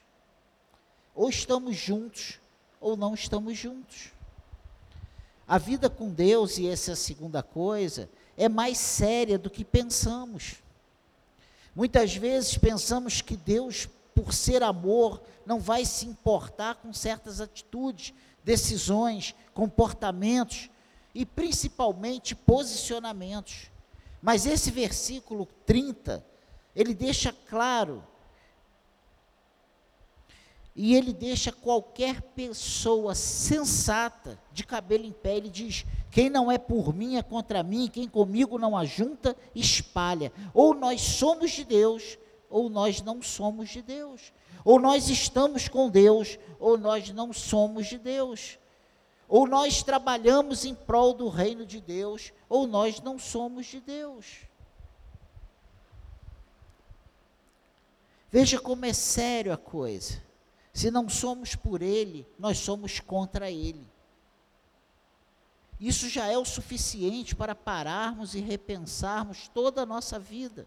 Ou 1.14 1.30
estamos 1.30 1.76
juntos, 1.76 2.40
ou 2.80 2.96
não 2.96 3.14
estamos 3.14 3.56
juntos. 3.56 4.10
A 5.46 5.56
vida 5.56 5.88
com 5.88 6.10
Deus, 6.10 6.58
e 6.58 6.66
essa 6.66 6.90
é 6.90 6.94
a 6.94 6.96
segunda 6.96 7.44
coisa, 7.44 8.10
é 8.36 8.48
mais 8.48 8.76
séria 8.76 9.38
do 9.38 9.48
que 9.48 9.64
pensamos. 9.64 10.56
Muitas 11.76 12.16
vezes 12.16 12.58
pensamos 12.58 13.20
que 13.20 13.36
Deus, 13.36 13.88
por 14.12 14.34
ser 14.34 14.64
amor, 14.64 15.22
não 15.46 15.60
vai 15.60 15.84
se 15.84 16.06
importar 16.06 16.74
com 16.74 16.92
certas 16.92 17.40
atitudes, 17.40 18.12
decisões, 18.42 19.32
comportamentos 19.54 20.68
e 21.14 21.24
principalmente 21.24 22.34
posicionamentos. 22.34 23.70
Mas 24.20 24.46
esse 24.46 24.70
versículo 24.70 25.46
30, 25.64 26.24
ele 26.74 26.94
deixa 26.94 27.32
claro 27.48 28.02
e 30.76 30.96
ele 30.96 31.12
deixa 31.12 31.52
qualquer 31.52 32.20
pessoa 32.20 33.14
sensata 33.14 34.40
de 34.52 34.64
cabelo 34.64 35.04
em 35.04 35.12
pé. 35.12 35.36
Ele 35.36 35.48
diz: 35.48 35.84
quem 36.10 36.28
não 36.28 36.50
é 36.50 36.58
por 36.58 36.92
mim 36.92 37.16
é 37.16 37.22
contra 37.22 37.62
mim, 37.62 37.88
quem 37.92 38.08
comigo 38.08 38.58
não 38.58 38.76
ajunta, 38.76 39.36
espalha. 39.54 40.32
Ou 40.52 40.74
nós 40.74 41.00
somos 41.00 41.52
de 41.52 41.64
Deus, 41.64 42.18
ou 42.50 42.68
nós 42.68 43.00
não 43.02 43.22
somos 43.22 43.70
de 43.70 43.82
Deus. 43.82 44.32
Ou 44.64 44.80
nós 44.80 45.08
estamos 45.10 45.68
com 45.68 45.90
Deus, 45.90 46.38
ou 46.58 46.78
nós 46.78 47.10
não 47.10 47.32
somos 47.32 47.86
de 47.86 47.98
Deus. 47.98 48.58
Ou 49.28 49.46
nós 49.46 49.82
trabalhamos 49.82 50.64
em 50.64 50.74
prol 50.74 51.14
do 51.14 51.28
reino 51.28 51.64
de 51.64 51.80
Deus, 51.80 52.32
ou 52.48 52.66
nós 52.66 53.00
não 53.00 53.18
somos 53.18 53.66
de 53.66 53.80
Deus. 53.80 54.40
Veja 58.30 58.60
como 58.60 58.84
é 58.84 58.92
sério 58.92 59.52
a 59.52 59.56
coisa. 59.56 60.22
Se 60.72 60.90
não 60.90 61.08
somos 61.08 61.54
por 61.54 61.82
Ele, 61.82 62.26
nós 62.38 62.58
somos 62.58 62.98
contra 62.98 63.50
Ele. 63.50 63.86
Isso 65.80 66.08
já 66.08 66.26
é 66.26 66.36
o 66.36 66.44
suficiente 66.44 67.34
para 67.34 67.54
pararmos 67.54 68.34
e 68.34 68.40
repensarmos 68.40 69.48
toda 69.48 69.82
a 69.82 69.86
nossa 69.86 70.18
vida. 70.18 70.66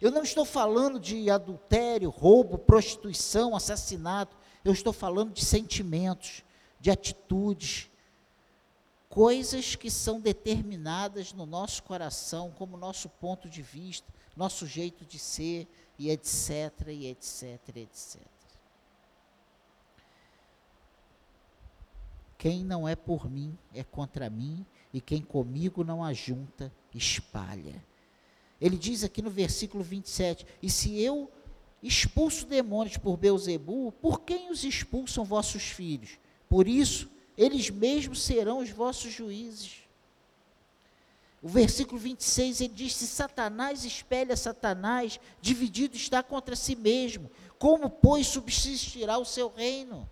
Eu 0.00 0.10
não 0.10 0.22
estou 0.22 0.44
falando 0.44 1.00
de 1.00 1.30
adultério, 1.30 2.10
roubo, 2.10 2.58
prostituição, 2.58 3.56
assassinato. 3.56 4.36
Eu 4.64 4.72
estou 4.72 4.92
falando 4.92 5.32
de 5.32 5.44
sentimentos, 5.44 6.42
de 6.86 6.90
atitudes, 6.92 7.90
coisas 9.08 9.74
que 9.74 9.90
são 9.90 10.20
determinadas 10.20 11.32
no 11.32 11.44
nosso 11.44 11.82
coração, 11.82 12.52
como 12.52 12.76
nosso 12.76 13.08
ponto 13.08 13.48
de 13.48 13.60
vista, 13.60 14.06
nosso 14.36 14.68
jeito 14.68 15.04
de 15.04 15.18
ser, 15.18 15.66
e 15.98 16.10
etc, 16.10 16.70
e 16.86 17.08
etc, 17.08 17.58
etc. 17.74 18.20
Quem 22.38 22.62
não 22.62 22.86
é 22.86 22.94
por 22.94 23.28
mim 23.28 23.58
é 23.74 23.82
contra 23.82 24.30
mim, 24.30 24.64
e 24.94 25.00
quem 25.00 25.22
comigo 25.22 25.82
não 25.82 26.04
ajunta, 26.04 26.72
espalha. 26.94 27.84
Ele 28.60 28.78
diz 28.78 29.02
aqui 29.02 29.20
no 29.20 29.30
versículo 29.30 29.82
27: 29.82 30.46
E 30.62 30.70
se 30.70 31.00
eu 31.00 31.28
expulso 31.82 32.46
demônios 32.46 32.96
por 32.96 33.16
Beuzebu, 33.16 33.90
por 34.00 34.20
quem 34.20 34.52
os 34.52 34.62
expulsam 34.62 35.24
vossos 35.24 35.64
filhos? 35.64 36.16
Por 36.48 36.68
isso, 36.68 37.10
eles 37.36 37.70
mesmos 37.70 38.22
serão 38.22 38.58
os 38.58 38.70
vossos 38.70 39.12
juízes. 39.12 39.86
O 41.42 41.48
versículo 41.48 41.98
26 41.98 42.60
ele 42.60 42.74
diz: 42.74 42.94
Se 42.94 43.06
Satanás 43.06 43.84
espelha 43.84 44.36
Satanás, 44.36 45.20
dividido 45.40 45.96
está 45.96 46.22
contra 46.22 46.56
si 46.56 46.74
mesmo, 46.74 47.30
como, 47.58 47.90
pois, 47.90 48.26
subsistirá 48.26 49.18
o 49.18 49.24
seu 49.24 49.48
reino? 49.48 50.08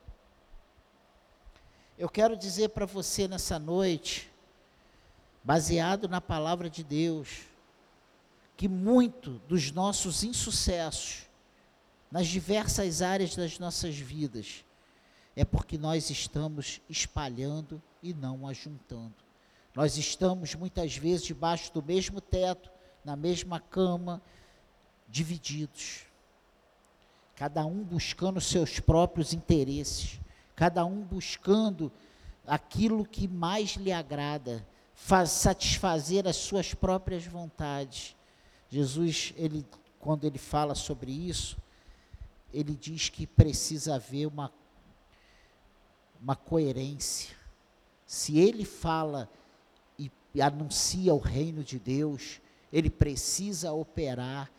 Eu 1.97 2.09
quero 2.09 2.37
dizer 2.37 2.70
para 2.70 2.87
você 2.87 3.29
nessa 3.29 3.59
noite, 3.59 4.31
baseado 5.42 6.09
na 6.09 6.20
palavra 6.20 6.68
de 6.68 6.83
Deus, 6.83 7.29
que 8.57 8.68
muito 8.68 9.40
dos 9.49 9.70
nossos 9.70 10.25
insucessos 10.25 11.23
nas 12.11 12.27
diversas 12.27 13.03
áreas 13.03 13.35
das 13.35 13.59
nossas 13.59 13.97
vidas 13.97 14.63
é 15.37 15.44
porque 15.44 15.77
nós 15.77 16.11
estamos 16.11 16.81
espalhando 16.88 17.83
e 18.03 18.12
não 18.14 18.47
ajuntando. 18.47 19.14
Nós 19.75 19.97
estamos 19.97 20.55
muitas 20.55 20.97
vezes 20.97 21.27
debaixo 21.27 21.73
do 21.73 21.83
mesmo 21.83 22.20
teto, 22.20 22.70
na 23.05 23.16
mesma 23.16 23.59
cama, 23.59 24.23
divididos. 25.09 26.03
Cada 27.35 27.66
um 27.66 27.83
buscando 27.83 28.40
seus 28.40 28.79
próprios 28.79 29.33
interesses 29.33 30.20
cada 30.55 30.85
um 30.85 31.03
buscando 31.03 31.90
aquilo 32.47 33.05
que 33.05 33.27
mais 33.27 33.70
lhe 33.70 33.92
agrada, 33.92 34.66
faz, 34.94 35.31
satisfazer 35.31 36.27
as 36.27 36.37
suas 36.37 36.75
próprias 36.75 37.27
vontades. 37.27 38.14
Jesus, 38.70 39.33
ele, 39.37 39.66
quando 39.99 40.25
ele 40.25 40.38
fala 40.38 40.75
sobre 40.75 41.11
isso, 41.11 41.57
ele 42.53 42.75
diz 42.75 43.09
que 43.09 43.27
precisa 43.27 43.97
haver 43.97 44.27
uma, 44.27 44.53
uma 46.24 46.34
coerência. 46.34 47.37
Se 48.06 48.38
ele 48.38 48.64
fala 48.64 49.30
anuncia 50.42 51.14
o 51.14 51.18
reino 51.18 51.62
de 51.62 51.78
Deus, 51.78 52.40
ele 52.72 52.90
precisa 52.90 53.72
operar, 53.72 54.50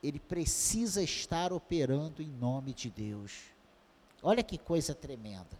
ele 0.00 0.20
precisa 0.20 1.02
estar 1.02 1.52
operando 1.52 2.22
em 2.22 2.28
nome 2.28 2.72
de 2.72 2.88
Deus. 2.88 3.32
Olha 4.22 4.44
que 4.44 4.56
coisa 4.56 4.94
tremenda. 4.94 5.58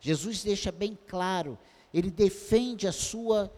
Jesus 0.00 0.42
deixa 0.42 0.72
bem 0.72 0.98
claro, 1.06 1.56
ele 1.94 2.10
defende 2.10 2.88
a 2.88 2.92
sua 2.92 3.52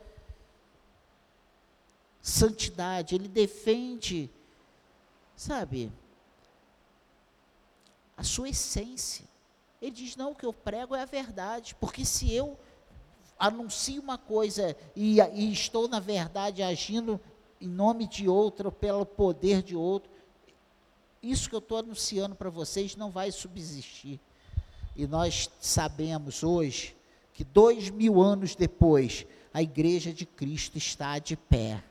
santidade, 2.20 3.14
ele 3.14 3.28
defende, 3.28 4.30
sabe, 5.34 5.90
a 8.14 8.22
sua 8.22 8.50
essência. 8.50 9.24
Ele 9.84 9.90
diz: 9.90 10.16
não, 10.16 10.32
o 10.32 10.34
que 10.34 10.46
eu 10.46 10.52
prego 10.52 10.94
é 10.94 11.02
a 11.02 11.04
verdade, 11.04 11.74
porque 11.78 12.06
se 12.06 12.32
eu 12.32 12.58
anuncio 13.38 14.00
uma 14.00 14.16
coisa 14.16 14.74
e, 14.96 15.20
e 15.20 15.52
estou, 15.52 15.86
na 15.86 16.00
verdade, 16.00 16.62
agindo 16.62 17.20
em 17.60 17.68
nome 17.68 18.08
de 18.08 18.26
outro, 18.26 18.72
pelo 18.72 19.04
poder 19.04 19.62
de 19.62 19.76
outro, 19.76 20.10
isso 21.22 21.50
que 21.50 21.54
eu 21.54 21.58
estou 21.58 21.76
anunciando 21.76 22.34
para 22.34 22.48
vocês 22.48 22.96
não 22.96 23.10
vai 23.10 23.30
subsistir. 23.30 24.18
E 24.96 25.06
nós 25.06 25.50
sabemos 25.60 26.42
hoje 26.42 26.96
que 27.34 27.44
dois 27.44 27.90
mil 27.90 28.22
anos 28.22 28.54
depois, 28.54 29.26
a 29.52 29.60
igreja 29.60 30.14
de 30.14 30.24
Cristo 30.24 30.78
está 30.78 31.18
de 31.18 31.36
pé. 31.36 31.84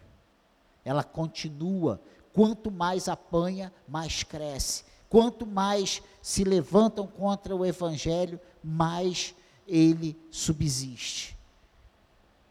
Ela 0.84 1.04
continua. 1.04 2.02
Quanto 2.34 2.72
mais 2.72 3.08
apanha, 3.08 3.72
mais 3.88 4.24
cresce. 4.24 4.84
Quanto 5.14 5.46
mais 5.46 6.02
se 6.24 6.44
levantam 6.44 7.06
contra 7.06 7.56
o 7.56 7.64
Evangelho, 7.64 8.42
mais 8.64 9.36
ele 9.68 10.20
subsiste. 10.32 11.38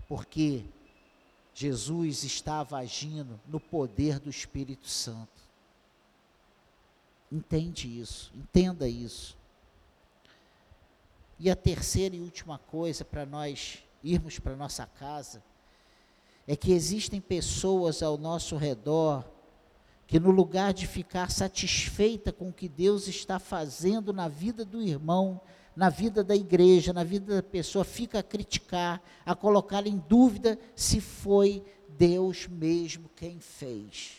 Porque 0.07 0.65
Jesus 1.53 2.23
estava 2.23 2.79
agindo 2.79 3.41
no 3.49 3.59
poder 3.59 4.21
do 4.21 4.31
Espírito 4.31 4.87
Santo. 4.87 5.43
Entende 7.33 8.01
isso, 8.01 8.31
entenda 8.33 8.87
isso. 8.87 9.37
E 11.41 11.51
a 11.51 11.57
terceira 11.57 12.15
e 12.15 12.21
última 12.21 12.59
coisa 12.59 13.05
para 13.05 13.27
nós 13.27 13.83
irmos 14.05 14.39
para 14.39 14.55
nossa 14.55 14.87
casa 14.87 15.43
é 16.47 16.55
que 16.55 16.71
existem 16.71 17.21
pessoas 17.21 18.05
ao 18.05 18.17
nosso 18.17 18.57
redor 18.57 19.29
que 20.13 20.21
no 20.21 20.31
lugar 20.31 20.75
de 20.75 20.87
ficar 20.87 21.31
satisfeita 21.31 22.31
com 22.31 22.51
o 22.51 22.53
que 22.53 22.69
Deus 22.69 23.09
está 23.09 23.39
fazendo 23.39 24.13
na 24.13 24.29
vida 24.29 24.63
do 24.63 24.83
irmão, 24.83 25.41
na 25.75 25.89
vida 25.89 26.23
da 26.23 26.37
igreja, 26.37 26.93
na 26.93 27.03
vida 27.03 27.37
da 27.37 27.43
pessoa, 27.43 27.83
fica 27.83 28.19
a 28.19 28.23
criticar, 28.23 29.03
a 29.25 29.35
colocar 29.35 29.87
em 29.87 29.97
dúvida 29.97 30.59
se 30.77 31.01
foi 31.01 31.65
Deus 31.89 32.47
mesmo 32.47 33.09
quem 33.17 33.41
fez. 33.41 34.19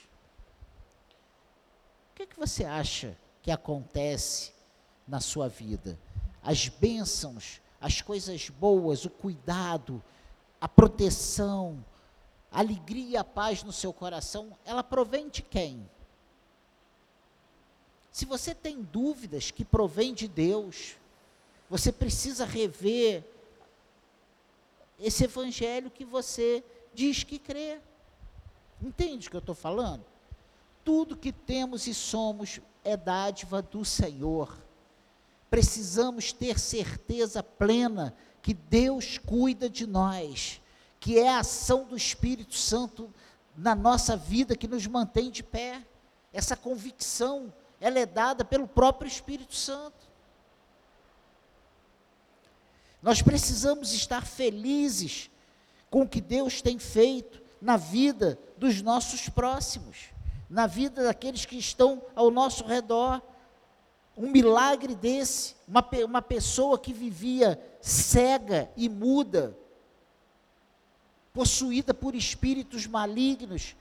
O 2.11 2.15
que, 2.15 2.23
é 2.23 2.25
que 2.25 2.39
você 2.39 2.65
acha 2.65 3.15
que 3.43 3.51
acontece 3.51 4.51
na 5.07 5.19
sua 5.19 5.47
vida? 5.47 5.99
As 6.41 6.69
bênçãos, 6.69 7.61
as 7.79 8.01
coisas 8.01 8.49
boas, 8.49 9.05
o 9.05 9.11
cuidado, 9.11 10.01
a 10.59 10.67
proteção, 10.67 11.85
alegria 12.53 13.09
e 13.09 13.17
a 13.17 13.23
paz 13.23 13.63
no 13.63 13.73
seu 13.73 13.91
coração, 13.91 14.55
ela 14.63 14.83
provém 14.83 15.27
de 15.27 15.41
quem? 15.41 15.89
Se 18.11 18.25
você 18.25 18.53
tem 18.53 18.81
dúvidas 18.83 19.49
que 19.49 19.65
provém 19.65 20.13
de 20.13 20.27
Deus, 20.27 20.95
você 21.67 21.91
precisa 21.91 22.45
rever 22.45 23.23
esse 24.99 25.23
evangelho 25.23 25.89
que 25.89 26.05
você 26.05 26.63
diz 26.93 27.23
que 27.23 27.39
crê. 27.39 27.81
Entende 28.79 29.27
o 29.27 29.31
que 29.31 29.35
eu 29.35 29.39
estou 29.39 29.55
falando? 29.55 30.05
Tudo 30.85 31.17
que 31.17 31.31
temos 31.31 31.87
e 31.87 31.93
somos 31.93 32.61
é 32.83 32.95
dádiva 32.95 33.63
do 33.63 33.83
Senhor. 33.83 34.55
Precisamos 35.49 36.31
ter 36.31 36.59
certeza 36.59 37.41
plena 37.41 38.15
que 38.43 38.53
Deus 38.53 39.17
cuida 39.17 39.67
de 39.67 39.87
nós 39.87 40.61
que 41.03 41.19
é 41.19 41.27
a 41.27 41.39
ação 41.39 41.83
do 41.83 41.97
Espírito 41.97 42.55
Santo 42.55 43.13
na 43.57 43.75
nossa 43.75 44.15
vida 44.15 44.55
que 44.55 44.69
nos 44.69 44.87
mantém 44.87 45.29
de 45.29 45.43
pé. 45.43 45.85
Essa 46.31 46.55
convicção, 46.55 47.53
ela 47.81 47.99
é 47.99 48.05
dada 48.05 48.45
pelo 48.45 48.65
próprio 48.65 49.09
Espírito 49.09 49.53
Santo. 49.53 50.07
Nós 53.01 53.21
precisamos 53.21 53.91
estar 53.91 54.25
felizes 54.25 55.29
com 55.89 56.03
o 56.03 56.07
que 56.07 56.21
Deus 56.21 56.61
tem 56.61 56.79
feito 56.79 57.41
na 57.61 57.75
vida 57.75 58.39
dos 58.57 58.81
nossos 58.81 59.27
próximos, 59.27 60.05
na 60.49 60.67
vida 60.67 61.03
daqueles 61.03 61.45
que 61.45 61.57
estão 61.57 62.01
ao 62.15 62.31
nosso 62.31 62.63
redor. 62.63 63.21
Um 64.15 64.31
milagre 64.31 64.95
desse, 64.95 65.53
uma, 65.67 65.85
uma 66.05 66.21
pessoa 66.21 66.79
que 66.79 66.93
vivia 66.93 67.59
cega 67.81 68.71
e 68.77 68.87
muda, 68.87 69.53
possuída 71.33 71.93
por 71.93 72.13
espíritos 72.13 72.85
malignos, 72.85 73.75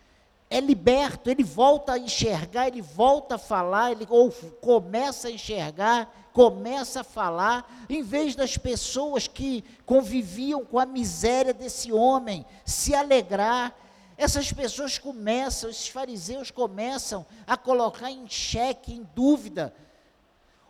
é 0.49 0.61
liberto, 0.61 1.31
ele 1.31 1.45
volta 1.45 1.93
a 1.93 1.99
enxergar, 1.99 2.69
ele 2.69 2.83
volta 2.83 3.37
a 3.37 3.39
falar, 3.39 3.93
ele 3.93 4.07
ou 4.09 4.31
começa 4.61 5.29
a 5.29 5.31
enxergar, 5.31 6.31
começa 6.33 7.01
a 7.01 7.05
falar, 7.05 7.87
em 7.89 8.03
vez 8.03 8.35
das 8.35 8.57
pessoas 8.57 9.29
que 9.29 9.65
conviviam 9.85 10.65
com 10.65 10.79
a 10.79 10.87
miséria 10.87 11.55
desse 11.55 11.93
homem 11.93 12.45
se 12.65 12.95
alegrar, 12.95 13.75
essas 14.17 14.53
pessoas 14.53 14.99
começam, 14.99 15.71
esses 15.71 15.89
fariseus 15.89 16.51
começam 16.51 17.25
a 17.47 17.57
colocar 17.57 18.11
em 18.11 18.29
xeque, 18.29 18.93
em 18.93 19.09
dúvida, 19.15 19.75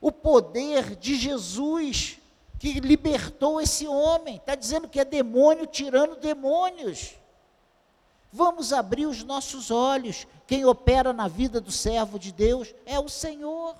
o 0.01 0.11
poder 0.11 0.97
de 0.97 1.17
Jesus 1.17 2.19
que 2.63 2.79
libertou 2.79 3.61
esse 3.61 3.89
homem. 3.89 4.37
Está 4.37 4.55
dizendo 4.55 4.89
que 4.89 5.01
é 5.01 5.05
demônio 5.05 5.67
tirando 5.67 6.21
demônios. 6.21 7.17
Vamos 8.33 8.73
abrir 8.73 9.07
os 9.07 9.25
nossos 9.25 9.73
olhos. 9.73 10.29
Quem 10.47 10.65
opera 10.65 11.13
na 11.13 11.27
vida 11.27 11.61
do 11.61 11.73
servo 11.73 12.21
de 12.21 12.31
Deus 12.31 12.73
é 12.87 13.01
o 13.01 13.09
Senhor. 13.09 13.75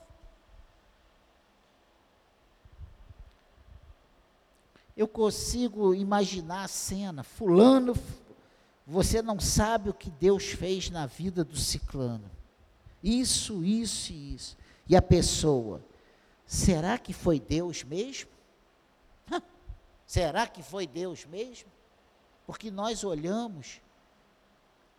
Eu 4.97 5.07
consigo 5.07 5.95
imaginar 5.95 6.65
a 6.65 6.69
cena. 6.69 7.23
Fulano, 7.23 7.97
você 8.85 9.23
não 9.23 9.39
sabe 9.39 9.91
o 9.91 9.95
que 9.95 10.11
Deus 10.11 10.47
fez 10.47 10.91
na 10.91 11.07
vida 11.07 11.45
do 11.45 11.57
ciclano. 11.57 12.29
Isso, 13.01 13.63
isso 13.63 14.13
e 14.13 14.35
isso. 14.35 14.57
E 14.89 14.97
a 14.97 15.01
pessoa, 15.01 15.81
será 16.45 16.99
que 16.99 17.13
foi 17.13 17.39
Deus 17.39 17.85
mesmo? 17.85 18.32
Será 20.13 20.47
que 20.47 20.63
foi 20.63 20.87
Deus 20.87 21.25
mesmo? 21.25 21.73
Porque 22.45 22.71
nós 22.71 23.03
olhamos 23.03 23.81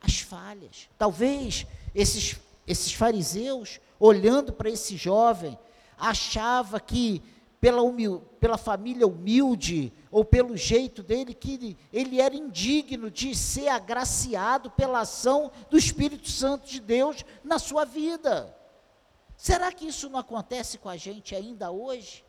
as 0.01 0.21
falhas. 0.21 0.89
Talvez 0.97 1.67
esses, 1.93 2.35
esses 2.65 2.93
fariseus, 2.93 3.79
olhando 3.99 4.51
para 4.51 4.71
esse 4.71 4.97
jovem, 4.97 5.55
achava 5.99 6.79
que 6.79 7.21
pela, 7.61 7.83
humil, 7.83 8.23
pela 8.39 8.57
família 8.57 9.05
humilde 9.05 9.93
ou 10.09 10.25
pelo 10.25 10.57
jeito 10.57 11.03
dele, 11.03 11.35
que 11.35 11.53
ele, 11.53 11.77
ele 11.93 12.19
era 12.19 12.35
indigno 12.35 13.11
de 13.11 13.35
ser 13.35 13.67
agraciado 13.67 14.71
pela 14.71 15.01
ação 15.01 15.51
do 15.69 15.77
Espírito 15.77 16.27
Santo 16.27 16.67
de 16.67 16.79
Deus 16.79 17.23
na 17.43 17.59
sua 17.59 17.85
vida. 17.85 18.57
Será 19.37 19.71
que 19.71 19.85
isso 19.85 20.09
não 20.09 20.17
acontece 20.17 20.79
com 20.79 20.89
a 20.89 20.97
gente 20.97 21.35
ainda 21.35 21.69
hoje? 21.69 22.25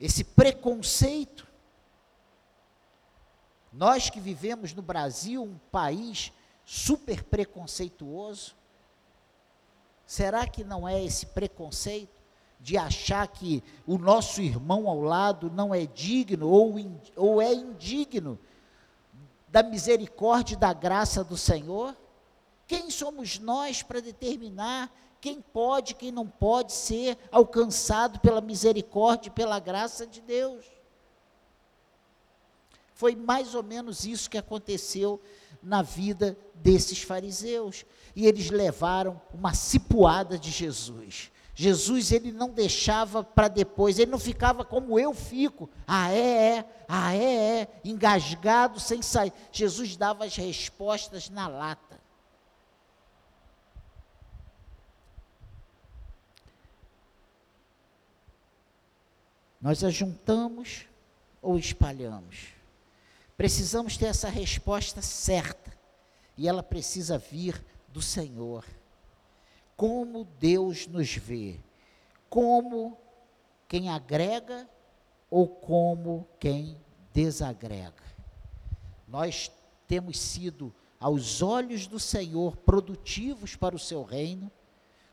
Esse 0.00 0.24
preconceito. 0.24 1.46
Nós 3.72 4.10
que 4.10 4.20
vivemos 4.20 4.72
no 4.72 4.82
Brasil, 4.82 5.42
um 5.42 5.58
país 5.70 6.32
super 6.64 7.22
preconceituoso, 7.24 8.54
será 10.06 10.46
que 10.46 10.62
não 10.62 10.88
é 10.88 11.02
esse 11.02 11.26
preconceito 11.26 12.22
de 12.60 12.78
achar 12.78 13.26
que 13.28 13.62
o 13.86 13.98
nosso 13.98 14.40
irmão 14.40 14.88
ao 14.88 15.00
lado 15.00 15.50
não 15.50 15.74
é 15.74 15.84
digno 15.84 16.48
ou, 16.48 16.78
in, 16.78 16.98
ou 17.16 17.42
é 17.42 17.52
indigno 17.52 18.38
da 19.48 19.62
misericórdia 19.62 20.54
e 20.54 20.58
da 20.58 20.72
graça 20.72 21.22
do 21.22 21.36
Senhor? 21.36 21.94
Quem 22.66 22.90
somos 22.90 23.38
nós 23.38 23.82
para 23.82 24.00
determinar 24.00 24.90
quem 25.24 25.40
pode, 25.40 25.94
quem 25.94 26.12
não 26.12 26.26
pode 26.26 26.74
ser 26.74 27.16
alcançado 27.32 28.20
pela 28.20 28.42
misericórdia 28.42 29.28
e 29.28 29.32
pela 29.32 29.58
graça 29.58 30.06
de 30.06 30.20
Deus. 30.20 30.66
Foi 32.92 33.16
mais 33.16 33.54
ou 33.54 33.62
menos 33.62 34.04
isso 34.04 34.28
que 34.28 34.36
aconteceu 34.36 35.18
na 35.62 35.80
vida 35.80 36.36
desses 36.56 37.00
fariseus. 37.00 37.86
E 38.14 38.26
eles 38.26 38.50
levaram 38.50 39.18
uma 39.32 39.54
cipuada 39.54 40.38
de 40.38 40.50
Jesus. 40.50 41.32
Jesus 41.54 42.12
ele 42.12 42.30
não 42.30 42.50
deixava 42.50 43.24
para 43.24 43.48
depois, 43.48 43.98
ele 43.98 44.10
não 44.10 44.18
ficava 44.18 44.62
como 44.62 44.98
eu 44.98 45.14
fico. 45.14 45.70
Ah, 45.86 46.12
é, 46.12 46.18
é, 46.58 46.64
ah, 46.86 47.14
é, 47.14 47.60
é, 47.62 47.68
engasgado 47.82 48.78
sem 48.78 49.00
sair. 49.00 49.32
Jesus 49.50 49.96
dava 49.96 50.26
as 50.26 50.36
respostas 50.36 51.30
na 51.30 51.48
lata. 51.48 52.03
Nós 59.64 59.82
ajuntamos 59.82 60.84
ou 61.40 61.58
espalhamos? 61.58 62.48
Precisamos 63.34 63.96
ter 63.96 64.04
essa 64.04 64.28
resposta 64.28 65.00
certa. 65.00 65.72
E 66.36 66.46
ela 66.46 66.62
precisa 66.62 67.16
vir 67.16 67.64
do 67.88 68.02
Senhor 68.02 68.62
como 69.74 70.26
Deus 70.38 70.86
nos 70.86 71.14
vê, 71.14 71.58
como 72.28 72.98
quem 73.66 73.88
agrega 73.88 74.68
ou 75.30 75.48
como 75.48 76.28
quem 76.38 76.78
desagrega. 77.14 78.04
Nós 79.08 79.50
temos 79.88 80.20
sido, 80.20 80.74
aos 81.00 81.40
olhos 81.40 81.86
do 81.86 81.98
Senhor, 81.98 82.54
produtivos 82.54 83.56
para 83.56 83.74
o 83.74 83.78
seu 83.78 84.02
reino, 84.02 84.52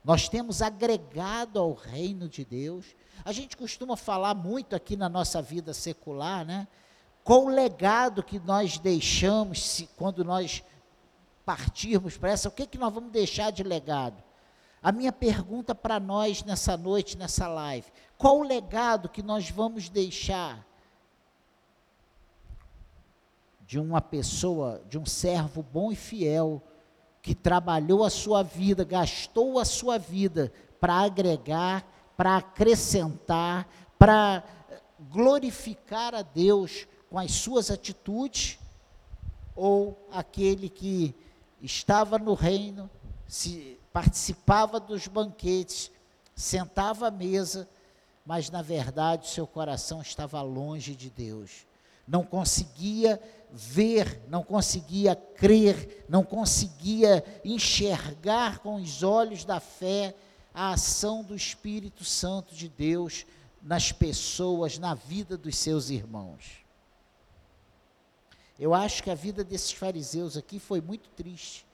nós 0.04 0.28
temos 0.28 0.62
agregado 0.62 1.60
ao 1.60 1.74
reino 1.74 2.28
de 2.28 2.44
Deus. 2.44 2.96
A 3.24 3.32
gente 3.32 3.56
costuma 3.56 3.96
falar 3.96 4.34
muito 4.34 4.76
aqui 4.76 4.96
na 4.98 5.08
nossa 5.08 5.42
vida 5.42 5.74
secular, 5.74 6.44
né? 6.44 6.68
Qual 7.24 7.46
o 7.46 7.50
legado 7.50 8.24
que 8.24 8.40
nós 8.40 8.80
deixamos 8.80 9.64
se, 9.64 9.88
quando 9.96 10.26
nós 10.26 10.64
partirmos 11.46 12.18
para 12.18 12.32
essa? 12.32 12.50
O 12.50 12.52
que, 12.52 12.66
que 12.66 12.80
nós 12.80 12.92
vamos 12.92 13.12
deixar 13.12 13.52
de 13.52 13.62
legado? 13.62 14.24
A 14.82 14.92
minha 14.92 15.12
pergunta 15.12 15.76
para 15.76 16.00
nós 16.00 16.44
nessa 16.44 16.76
noite, 16.76 17.16
nessa 17.16 17.48
live: 17.48 17.92
qual 18.18 18.40
o 18.40 18.44
legado 18.44 19.08
que 19.08 19.22
nós 19.22 19.52
vamos 19.52 19.88
deixar 19.88 20.66
de 23.68 23.80
uma 23.80 24.02
pessoa, 24.02 24.82
de 24.90 24.98
um 24.98 25.06
servo 25.06 25.62
bom 25.62 25.92
e 25.92 25.96
fiel, 25.96 26.62
que 27.22 27.36
trabalhou 27.36 28.04
a 28.04 28.10
sua 28.10 28.44
vida, 28.44 28.84
gastou 28.84 29.60
a 29.60 29.66
sua 29.66 29.98
vida 29.98 30.52
para 30.80 30.96
agregar, 30.96 31.86
para 32.18 32.38
acrescentar, 32.38 33.68
para 33.98 34.44
glorificar 35.10 36.16
a 36.16 36.22
Deus 36.22 36.88
com 37.10 37.20
as 37.20 37.32
suas 37.32 37.70
atitudes, 37.70 38.58
ou 39.56 40.08
aquele 40.12 40.70
que 40.70 41.14
estava 41.62 42.18
no 42.18 42.34
reino, 42.34 42.90
se 43.28 43.80
participava 43.94 44.80
dos 44.80 45.08
banquetes, 45.08 45.92
sentava 46.36 47.08
à 47.08 47.12
mesa, 47.12 47.70
mas 48.26 48.50
na 48.50 48.62
verdade 48.62 49.28
seu 49.28 49.46
coração 49.46 50.02
estava 50.02 50.42
longe 50.42 50.96
de 50.96 51.10
Deus. 51.10 51.68
Não 52.08 52.24
conseguia 52.24 53.22
ver, 53.52 54.24
não 54.28 54.44
conseguia 54.44 55.16
crer, 55.16 56.06
não 56.08 56.24
conseguia 56.24 57.24
enxergar 57.44 58.60
com 58.60 58.76
os 58.76 59.04
olhos 59.04 59.44
da 59.44 59.60
fé 59.60 60.16
a 60.54 60.72
ação 60.72 61.24
do 61.24 61.36
Espírito 61.36 62.04
Santo 62.04 62.56
de 62.56 62.68
Deus 62.68 63.26
nas 63.62 63.92
pessoas, 63.92 64.78
na 64.78 64.94
vida 64.94 65.38
dos 65.38 65.56
seus 65.58 65.90
irmãos. 65.90 66.66
Eu 68.60 68.74
acho 68.74 69.04
que 69.04 69.10
a 69.10 69.16
vida 69.16 69.44
desses 69.44 69.72
fariseus 69.72 70.38
aqui 70.38 70.60
foi 70.60 70.82
muito 70.82 71.10
triste 71.10 71.66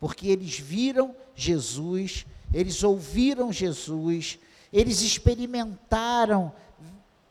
porque 0.00 0.28
eles 0.28 0.58
viram 0.58 1.14
Jesus, 1.34 2.24
eles 2.52 2.82
ouviram 2.82 3.52
Jesus, 3.52 4.38
eles 4.72 5.02
experimentaram 5.02 6.52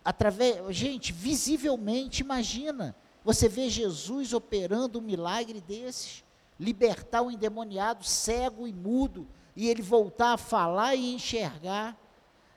através, 0.06 0.76
gente, 0.76 1.12
visivelmente, 1.12 2.22
imagina, 2.22 2.96
você 3.24 3.50
vê 3.50 3.70
Jesus 3.70 4.34
operando 4.34 5.00
um 5.00 5.02
milagre 5.02 5.62
desses, 5.62 6.24
libertar 6.60 7.22
o 7.22 7.32
endemoniado 7.32 8.04
cego 8.04 8.68
e 8.68 8.74
mudo 8.74 9.28
e 9.56 9.68
ele 9.68 9.82
voltar 9.82 10.34
a 10.34 10.38
falar 10.38 10.96
e 10.96 11.14
enxergar 11.14 11.98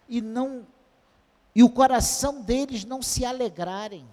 e 0.08 0.20
não 0.20 0.66
e 1.54 1.62
o 1.62 1.68
coração 1.68 2.40
deles 2.40 2.84
não 2.84 3.02
se 3.02 3.24
alegrarem 3.24 4.08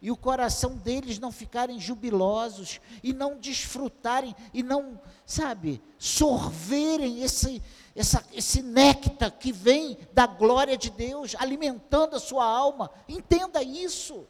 e 0.00 0.10
o 0.10 0.16
coração 0.16 0.76
deles 0.76 1.18
não 1.18 1.32
ficarem 1.32 1.80
jubilosos 1.80 2.80
e 3.02 3.12
não 3.12 3.36
desfrutarem 3.36 4.34
e 4.54 4.62
não, 4.62 5.00
sabe, 5.26 5.82
sorverem 5.98 7.22
esse, 7.22 7.60
essa, 7.96 8.24
esse 8.32 8.62
néctar 8.62 9.32
que 9.32 9.52
vem 9.52 9.98
da 10.12 10.24
glória 10.26 10.78
de 10.78 10.88
Deus, 10.88 11.34
alimentando 11.36 12.14
a 12.14 12.20
sua 12.20 12.44
alma. 12.44 12.90
Entenda 13.08 13.60
isso. 13.60 14.24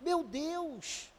Meu 0.00 0.24
Deus! 0.24 1.10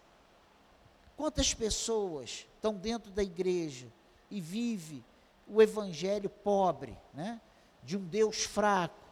Quantas 1.18 1.54
pessoas 1.54 2.48
estão 2.56 2.74
dentro 2.74 3.12
da 3.12 3.22
igreja 3.22 3.88
e 4.32 4.40
vive 4.40 5.04
o 5.48 5.62
evangelho 5.62 6.30
pobre, 6.30 6.98
né? 7.14 7.42
De 7.84 7.98
um 7.98 8.06
Deus 8.06 8.44
fraco, 8.44 9.08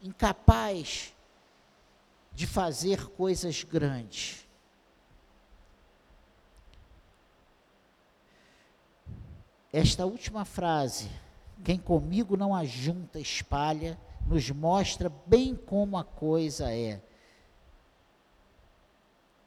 incapaz 0.00 1.12
de 2.32 2.46
fazer 2.46 3.08
coisas 3.10 3.62
grandes. 3.62 4.46
Esta 9.72 10.06
última 10.06 10.44
frase, 10.44 11.10
quem 11.64 11.78
comigo 11.78 12.36
não 12.36 12.54
ajunta, 12.54 13.18
espalha, 13.18 13.98
nos 14.26 14.48
mostra 14.50 15.10
bem 15.26 15.56
como 15.56 15.96
a 15.96 16.04
coisa 16.04 16.72
é. 16.72 17.02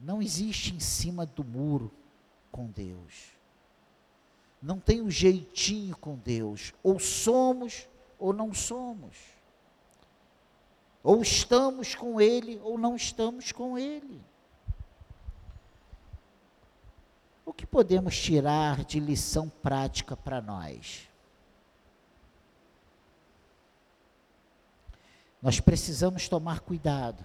Não 0.00 0.22
existe 0.22 0.74
em 0.74 0.80
cima 0.80 1.26
do 1.26 1.44
muro 1.44 1.92
com 2.50 2.66
Deus. 2.66 3.32
Não 4.60 4.78
tem 4.78 5.02
um 5.02 5.10
jeitinho 5.10 5.96
com 5.96 6.16
Deus. 6.16 6.72
Ou 6.82 6.98
somos 6.98 7.88
ou 8.18 8.32
não 8.32 8.52
somos. 8.52 9.16
Ou 11.02 11.22
estamos 11.22 11.94
com 11.94 12.20
Ele, 12.20 12.58
ou 12.62 12.76
não 12.76 12.96
estamos 12.96 13.52
com 13.52 13.78
Ele. 13.78 14.20
O 17.46 17.52
que 17.52 17.64
podemos 17.64 18.20
tirar 18.20 18.84
de 18.84 19.00
lição 19.00 19.48
prática 19.48 20.16
para 20.16 20.40
nós? 20.40 21.08
Nós 25.40 25.60
precisamos 25.60 26.28
tomar 26.28 26.60
cuidado 26.60 27.24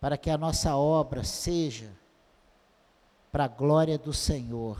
para 0.00 0.16
que 0.16 0.30
a 0.30 0.38
nossa 0.38 0.76
obra 0.76 1.24
seja 1.24 1.92
para 3.32 3.44
a 3.44 3.48
glória 3.48 3.98
do 3.98 4.12
Senhor 4.12 4.78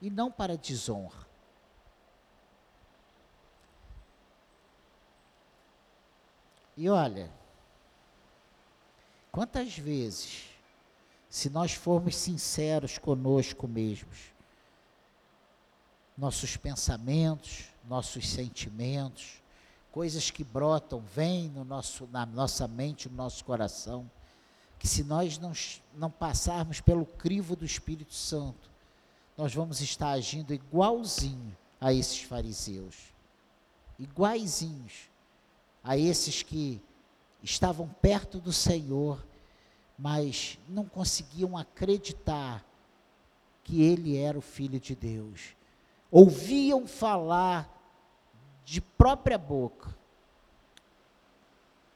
e 0.00 0.10
não 0.10 0.30
para 0.30 0.54
a 0.54 0.56
desonra. 0.56 1.26
E 6.76 6.90
olha, 6.90 7.30
quantas 9.32 9.78
vezes, 9.78 10.44
se 11.30 11.48
nós 11.48 11.72
formos 11.72 12.14
sinceros 12.16 12.98
conosco 12.98 13.66
mesmos, 13.66 14.32
nossos 16.16 16.56
pensamentos, 16.56 17.70
nossos 17.88 18.28
sentimentos, 18.28 19.42
coisas 19.90 20.30
que 20.30 20.44
brotam, 20.44 21.00
vêm 21.00 21.48
no 21.48 21.64
nosso, 21.64 22.06
na 22.08 22.26
nossa 22.26 22.68
mente, 22.68 23.08
no 23.08 23.16
nosso 23.16 23.44
coração, 23.44 24.10
se 24.86 25.02
nós 25.02 25.38
não, 25.38 25.52
não 25.94 26.10
passarmos 26.10 26.80
pelo 26.80 27.04
crivo 27.04 27.56
do 27.56 27.64
Espírito 27.64 28.14
Santo, 28.14 28.70
nós 29.36 29.54
vamos 29.54 29.80
estar 29.80 30.10
agindo 30.10 30.54
igualzinho 30.54 31.56
a 31.80 31.92
esses 31.92 32.22
fariseus. 32.22 33.14
Iguaizinhos 33.98 35.08
a 35.82 35.96
esses 35.96 36.42
que 36.42 36.82
estavam 37.42 37.88
perto 38.00 38.40
do 38.40 38.52
Senhor, 38.52 39.24
mas 39.98 40.58
não 40.68 40.84
conseguiam 40.84 41.56
acreditar 41.56 42.64
que 43.62 43.82
ele 43.82 44.16
era 44.16 44.38
o 44.38 44.42
Filho 44.42 44.80
de 44.80 44.94
Deus. 44.94 45.56
Ouviam 46.10 46.86
falar 46.86 47.68
de 48.64 48.80
própria 48.80 49.38
boca: 49.38 49.94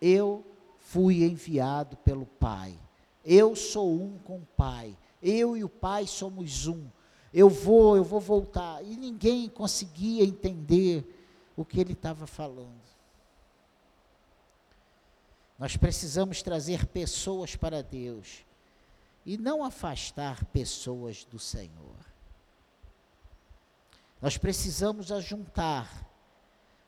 Eu 0.01 0.45
fui 0.91 1.23
enviado 1.23 1.97
pelo 1.99 2.27
Pai, 2.27 2.77
eu 3.25 3.55
sou 3.55 3.93
um 3.93 4.19
com 4.19 4.39
o 4.39 4.49
Pai, 4.57 4.97
eu 5.23 5.57
e 5.57 5.63
o 5.63 5.69
Pai 5.69 6.07
somos 6.07 6.67
um. 6.67 6.87
Eu 7.33 7.49
vou, 7.49 7.97
eu 7.97 8.03
vou 8.03 8.19
voltar. 8.19 8.83
E 8.83 8.97
ninguém 8.97 9.49
conseguia 9.49 10.25
entender 10.25 11.05
o 11.57 11.65
que 11.65 11.81
ele 11.81 11.93
estava 11.93 12.27
falando. 12.27 12.81
Nós 15.57 15.77
precisamos 15.77 16.43
trazer 16.43 16.87
pessoas 16.87 17.55
para 17.55 17.83
Deus 17.83 18.45
e 19.25 19.37
não 19.37 19.63
afastar 19.63 20.45
pessoas 20.47 21.25
do 21.25 21.39
Senhor. 21.39 21.95
Nós 24.21 24.37
precisamos 24.37 25.13
ajuntar 25.13 26.09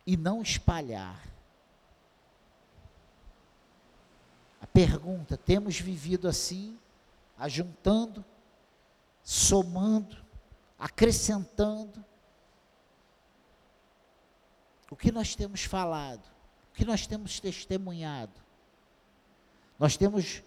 e 0.05 0.17
não 0.17 0.43
espalhar. 0.43 1.33
A 4.62 4.62
pergunta: 4.73 5.37
temos 5.37 5.79
vivido 5.79 6.29
assim, 6.29 6.79
ajuntando, 7.39 8.25
somando, 9.23 10.17
acrescentando? 10.79 12.05
O 14.91 14.97
que 14.97 15.11
nós 15.11 15.35
temos 15.35 15.65
falado? 15.65 16.25
O 16.71 16.75
que 16.75 16.85
nós 16.85 17.07
temos 17.07 17.41
testemunhado? 17.41 18.41
Nós 19.79 19.97
temos 19.97 20.43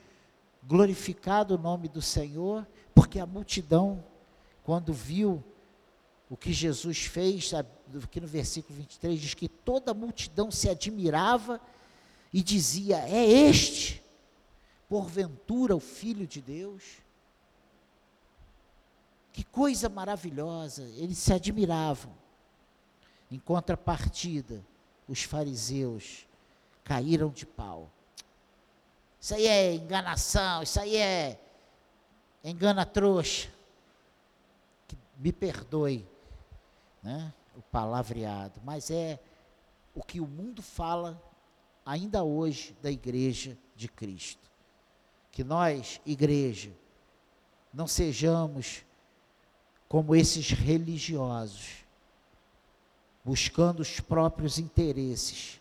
glorificado 0.63 1.55
o 1.55 1.57
nome 1.57 1.87
do 1.87 2.01
Senhor, 2.01 2.67
porque 2.93 3.19
a 3.19 3.25
multidão, 3.25 4.03
quando 4.63 4.93
viu 4.93 5.43
o 6.29 6.37
que 6.37 6.51
Jesus 6.51 7.05
fez, 7.05 7.53
aqui 7.53 8.19
no 8.19 8.27
versículo 8.27 8.77
23, 8.77 9.19
diz 9.19 9.33
que 9.33 9.47
toda 9.47 9.91
a 9.91 9.93
multidão 9.93 10.49
se 10.49 10.69
admirava 10.69 11.59
e 12.33 12.41
dizia: 12.41 12.97
É 13.07 13.23
este, 13.23 14.03
porventura, 14.87 15.75
o 15.75 15.79
Filho 15.79 16.27
de 16.27 16.41
Deus? 16.41 16.83
Que 19.31 19.43
coisa 19.43 19.89
maravilhosa, 19.89 20.83
eles 20.95 21.17
se 21.17 21.33
admiravam. 21.33 22.13
Em 23.29 23.39
contrapartida, 23.39 24.63
os 25.07 25.23
fariseus 25.23 26.25
caíram 26.83 27.29
de 27.29 27.45
pau. 27.45 27.89
Isso 29.19 29.33
aí 29.33 29.47
é 29.47 29.73
enganação, 29.73 30.63
isso 30.63 30.79
aí 30.79 30.95
é 30.97 31.39
engana 32.43 32.85
trouxa. 32.85 33.49
Me 35.17 35.31
perdoe, 35.33 36.07
né, 37.01 37.33
o 37.55 37.61
palavreado, 37.61 38.61
mas 38.63 38.91
é 38.91 39.19
o 39.93 40.03
que 40.03 40.19
o 40.19 40.27
mundo 40.27 40.61
fala 40.61 41.21
ainda 41.85 42.23
hoje 42.23 42.75
da 42.81 42.91
igreja 42.91 43.57
de 43.75 43.87
Cristo. 43.87 44.49
Que 45.35 45.43
nós, 45.43 45.99
igreja, 46.05 46.71
não 47.73 47.87
sejamos 47.87 48.85
como 49.89 50.15
esses 50.15 50.49
religiosos, 50.51 51.85
buscando 53.21 53.81
os 53.81 53.99
próprios 53.99 54.57
interesses, 54.57 55.59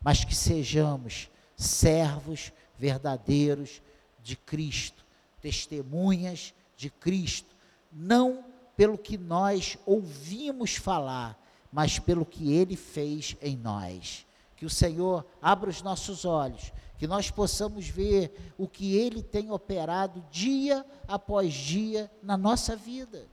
mas 0.00 0.24
que 0.24 0.34
sejamos 0.34 1.28
servos 1.54 2.54
verdadeiros 2.78 3.82
de 4.22 4.34
Cristo, 4.34 5.04
testemunhas 5.42 6.54
de 6.74 6.88
Cristo, 6.88 7.54
não 7.92 8.42
pelo 8.74 8.96
que 8.96 9.18
nós 9.18 9.76
ouvimos 9.84 10.76
falar, 10.76 11.38
mas 11.70 11.98
pelo 11.98 12.24
que 12.24 12.54
ele 12.54 12.76
fez 12.76 13.36
em 13.42 13.58
nós. 13.58 14.24
Que 14.62 14.66
o 14.66 14.70
Senhor 14.70 15.26
abra 15.42 15.68
os 15.68 15.82
nossos 15.82 16.24
olhos, 16.24 16.72
que 16.96 17.04
nós 17.04 17.28
possamos 17.28 17.88
ver 17.88 18.54
o 18.56 18.68
que 18.68 18.96
ele 18.96 19.20
tem 19.20 19.50
operado 19.50 20.24
dia 20.30 20.86
após 21.08 21.52
dia 21.52 22.08
na 22.22 22.36
nossa 22.36 22.76
vida. 22.76 23.26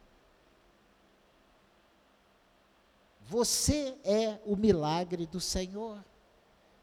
Você 3.27 3.95
é 4.03 4.39
o 4.43 4.55
milagre 4.55 5.27
do 5.27 5.39
Senhor. 5.39 6.03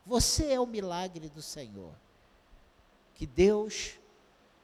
Você 0.07 0.53
é 0.53 0.61
o 0.61 0.67
milagre 0.67 1.29
do 1.29 1.43
Senhor. 1.43 1.91
Que 3.17 3.27
Deus 3.27 3.95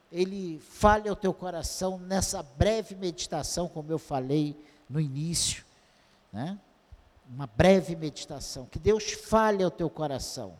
ele 0.09 0.61
fale 0.61 1.09
ao 1.09 1.15
teu 1.17 1.33
coração 1.33 1.99
nessa 1.99 2.41
breve 2.41 2.95
meditação, 2.95 3.67
como 3.67 3.91
eu 3.91 3.99
falei 3.99 4.55
no 4.89 5.01
início, 5.01 5.65
né? 6.31 6.57
Uma 7.29 7.47
breve 7.47 7.95
meditação. 7.95 8.65
Que 8.65 8.79
Deus 8.79 9.11
fale 9.11 9.63
ao 9.63 9.71
teu 9.71 9.89
coração. 9.89 10.55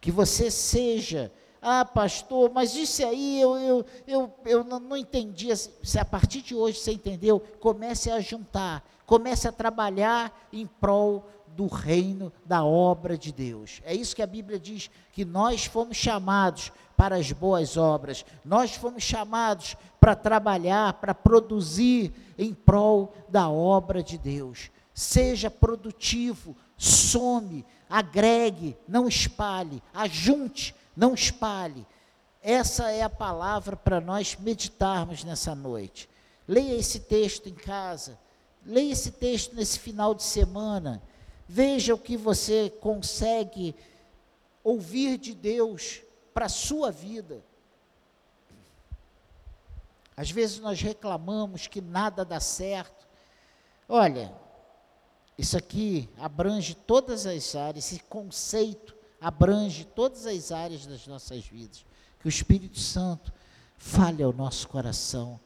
Que 0.00 0.10
você 0.10 0.50
seja, 0.50 1.32
ah, 1.60 1.84
pastor, 1.84 2.50
mas 2.52 2.74
isso 2.74 3.04
aí 3.04 3.40
eu, 3.40 3.56
eu, 3.56 3.86
eu, 4.06 4.34
eu 4.44 4.64
não, 4.64 4.96
entendi. 4.96 5.48
Se 5.56 5.98
a 5.98 6.04
partir 6.04 6.42
de 6.42 6.54
hoje 6.54 6.78
você 6.78 6.92
entendeu, 6.92 7.40
comece 7.60 8.10
a 8.10 8.20
juntar, 8.20 8.84
comece 9.04 9.48
a 9.48 9.52
trabalhar 9.52 10.48
em 10.52 10.66
prol 10.66 11.26
do 11.48 11.66
reino, 11.66 12.32
da 12.44 12.64
obra 12.64 13.18
de 13.18 13.32
Deus. 13.32 13.80
É 13.84 13.92
isso 13.92 14.14
que 14.14 14.22
a 14.22 14.26
Bíblia 14.26 14.60
diz, 14.60 14.88
que 15.12 15.24
nós 15.24 15.64
fomos 15.64 15.96
chamados 15.96 16.70
para 16.96 17.16
as 17.16 17.32
boas 17.32 17.76
obras, 17.76 18.24
nós 18.44 18.74
fomos 18.74 19.02
chamados 19.02 19.76
para 20.00 20.14
trabalhar, 20.14 20.92
para 20.94 21.14
produzir 21.14 22.12
em 22.38 22.54
prol 22.54 23.12
da 23.28 23.48
obra 23.50 24.02
de 24.02 24.16
Deus. 24.16 24.70
Seja 24.98 25.50
produtivo, 25.50 26.56
some, 26.76 27.64
agregue, 27.88 28.76
não 28.86 29.06
espalhe, 29.06 29.82
ajunte, 29.94 30.74
não 30.96 31.14
espalhe. 31.14 31.86
Essa 32.42 32.90
é 32.90 33.02
a 33.02 33.10
palavra 33.10 33.76
para 33.76 34.00
nós 34.00 34.36
meditarmos 34.36 35.24
nessa 35.24 35.54
noite. 35.54 36.08
Leia 36.46 36.74
esse 36.74 37.00
texto 37.00 37.48
em 37.48 37.54
casa, 37.54 38.18
leia 38.64 38.92
esse 38.92 39.12
texto 39.12 39.54
nesse 39.54 39.78
final 39.78 40.14
de 40.14 40.22
semana 40.22 41.02
Veja 41.48 41.94
o 41.94 41.98
que 41.98 42.14
você 42.14 42.68
consegue 42.68 43.74
ouvir 44.62 45.16
de 45.16 45.34
Deus 45.34 46.02
para 46.34 46.44
a 46.44 46.50
sua 46.50 46.90
vida. 46.90 47.42
Às 50.14 50.30
vezes 50.30 50.58
nós 50.58 50.82
reclamamos 50.82 51.66
que 51.66 51.80
nada 51.80 52.22
dá 52.22 52.38
certo. 52.38 53.08
Olha, 53.88 54.30
isso 55.38 55.56
aqui 55.56 56.08
abrange 56.18 56.74
todas 56.74 57.24
as 57.24 57.54
áreas, 57.54 57.92
esse 57.92 58.00
conceito 58.00 58.96
abrange 59.20 59.84
todas 59.84 60.26
as 60.26 60.50
áreas 60.50 60.84
das 60.84 61.06
nossas 61.06 61.46
vidas. 61.46 61.86
Que 62.18 62.26
o 62.26 62.28
Espírito 62.28 62.80
Santo 62.80 63.32
fale 63.76 64.22
ao 64.22 64.32
nosso 64.32 64.66
coração 64.66 65.38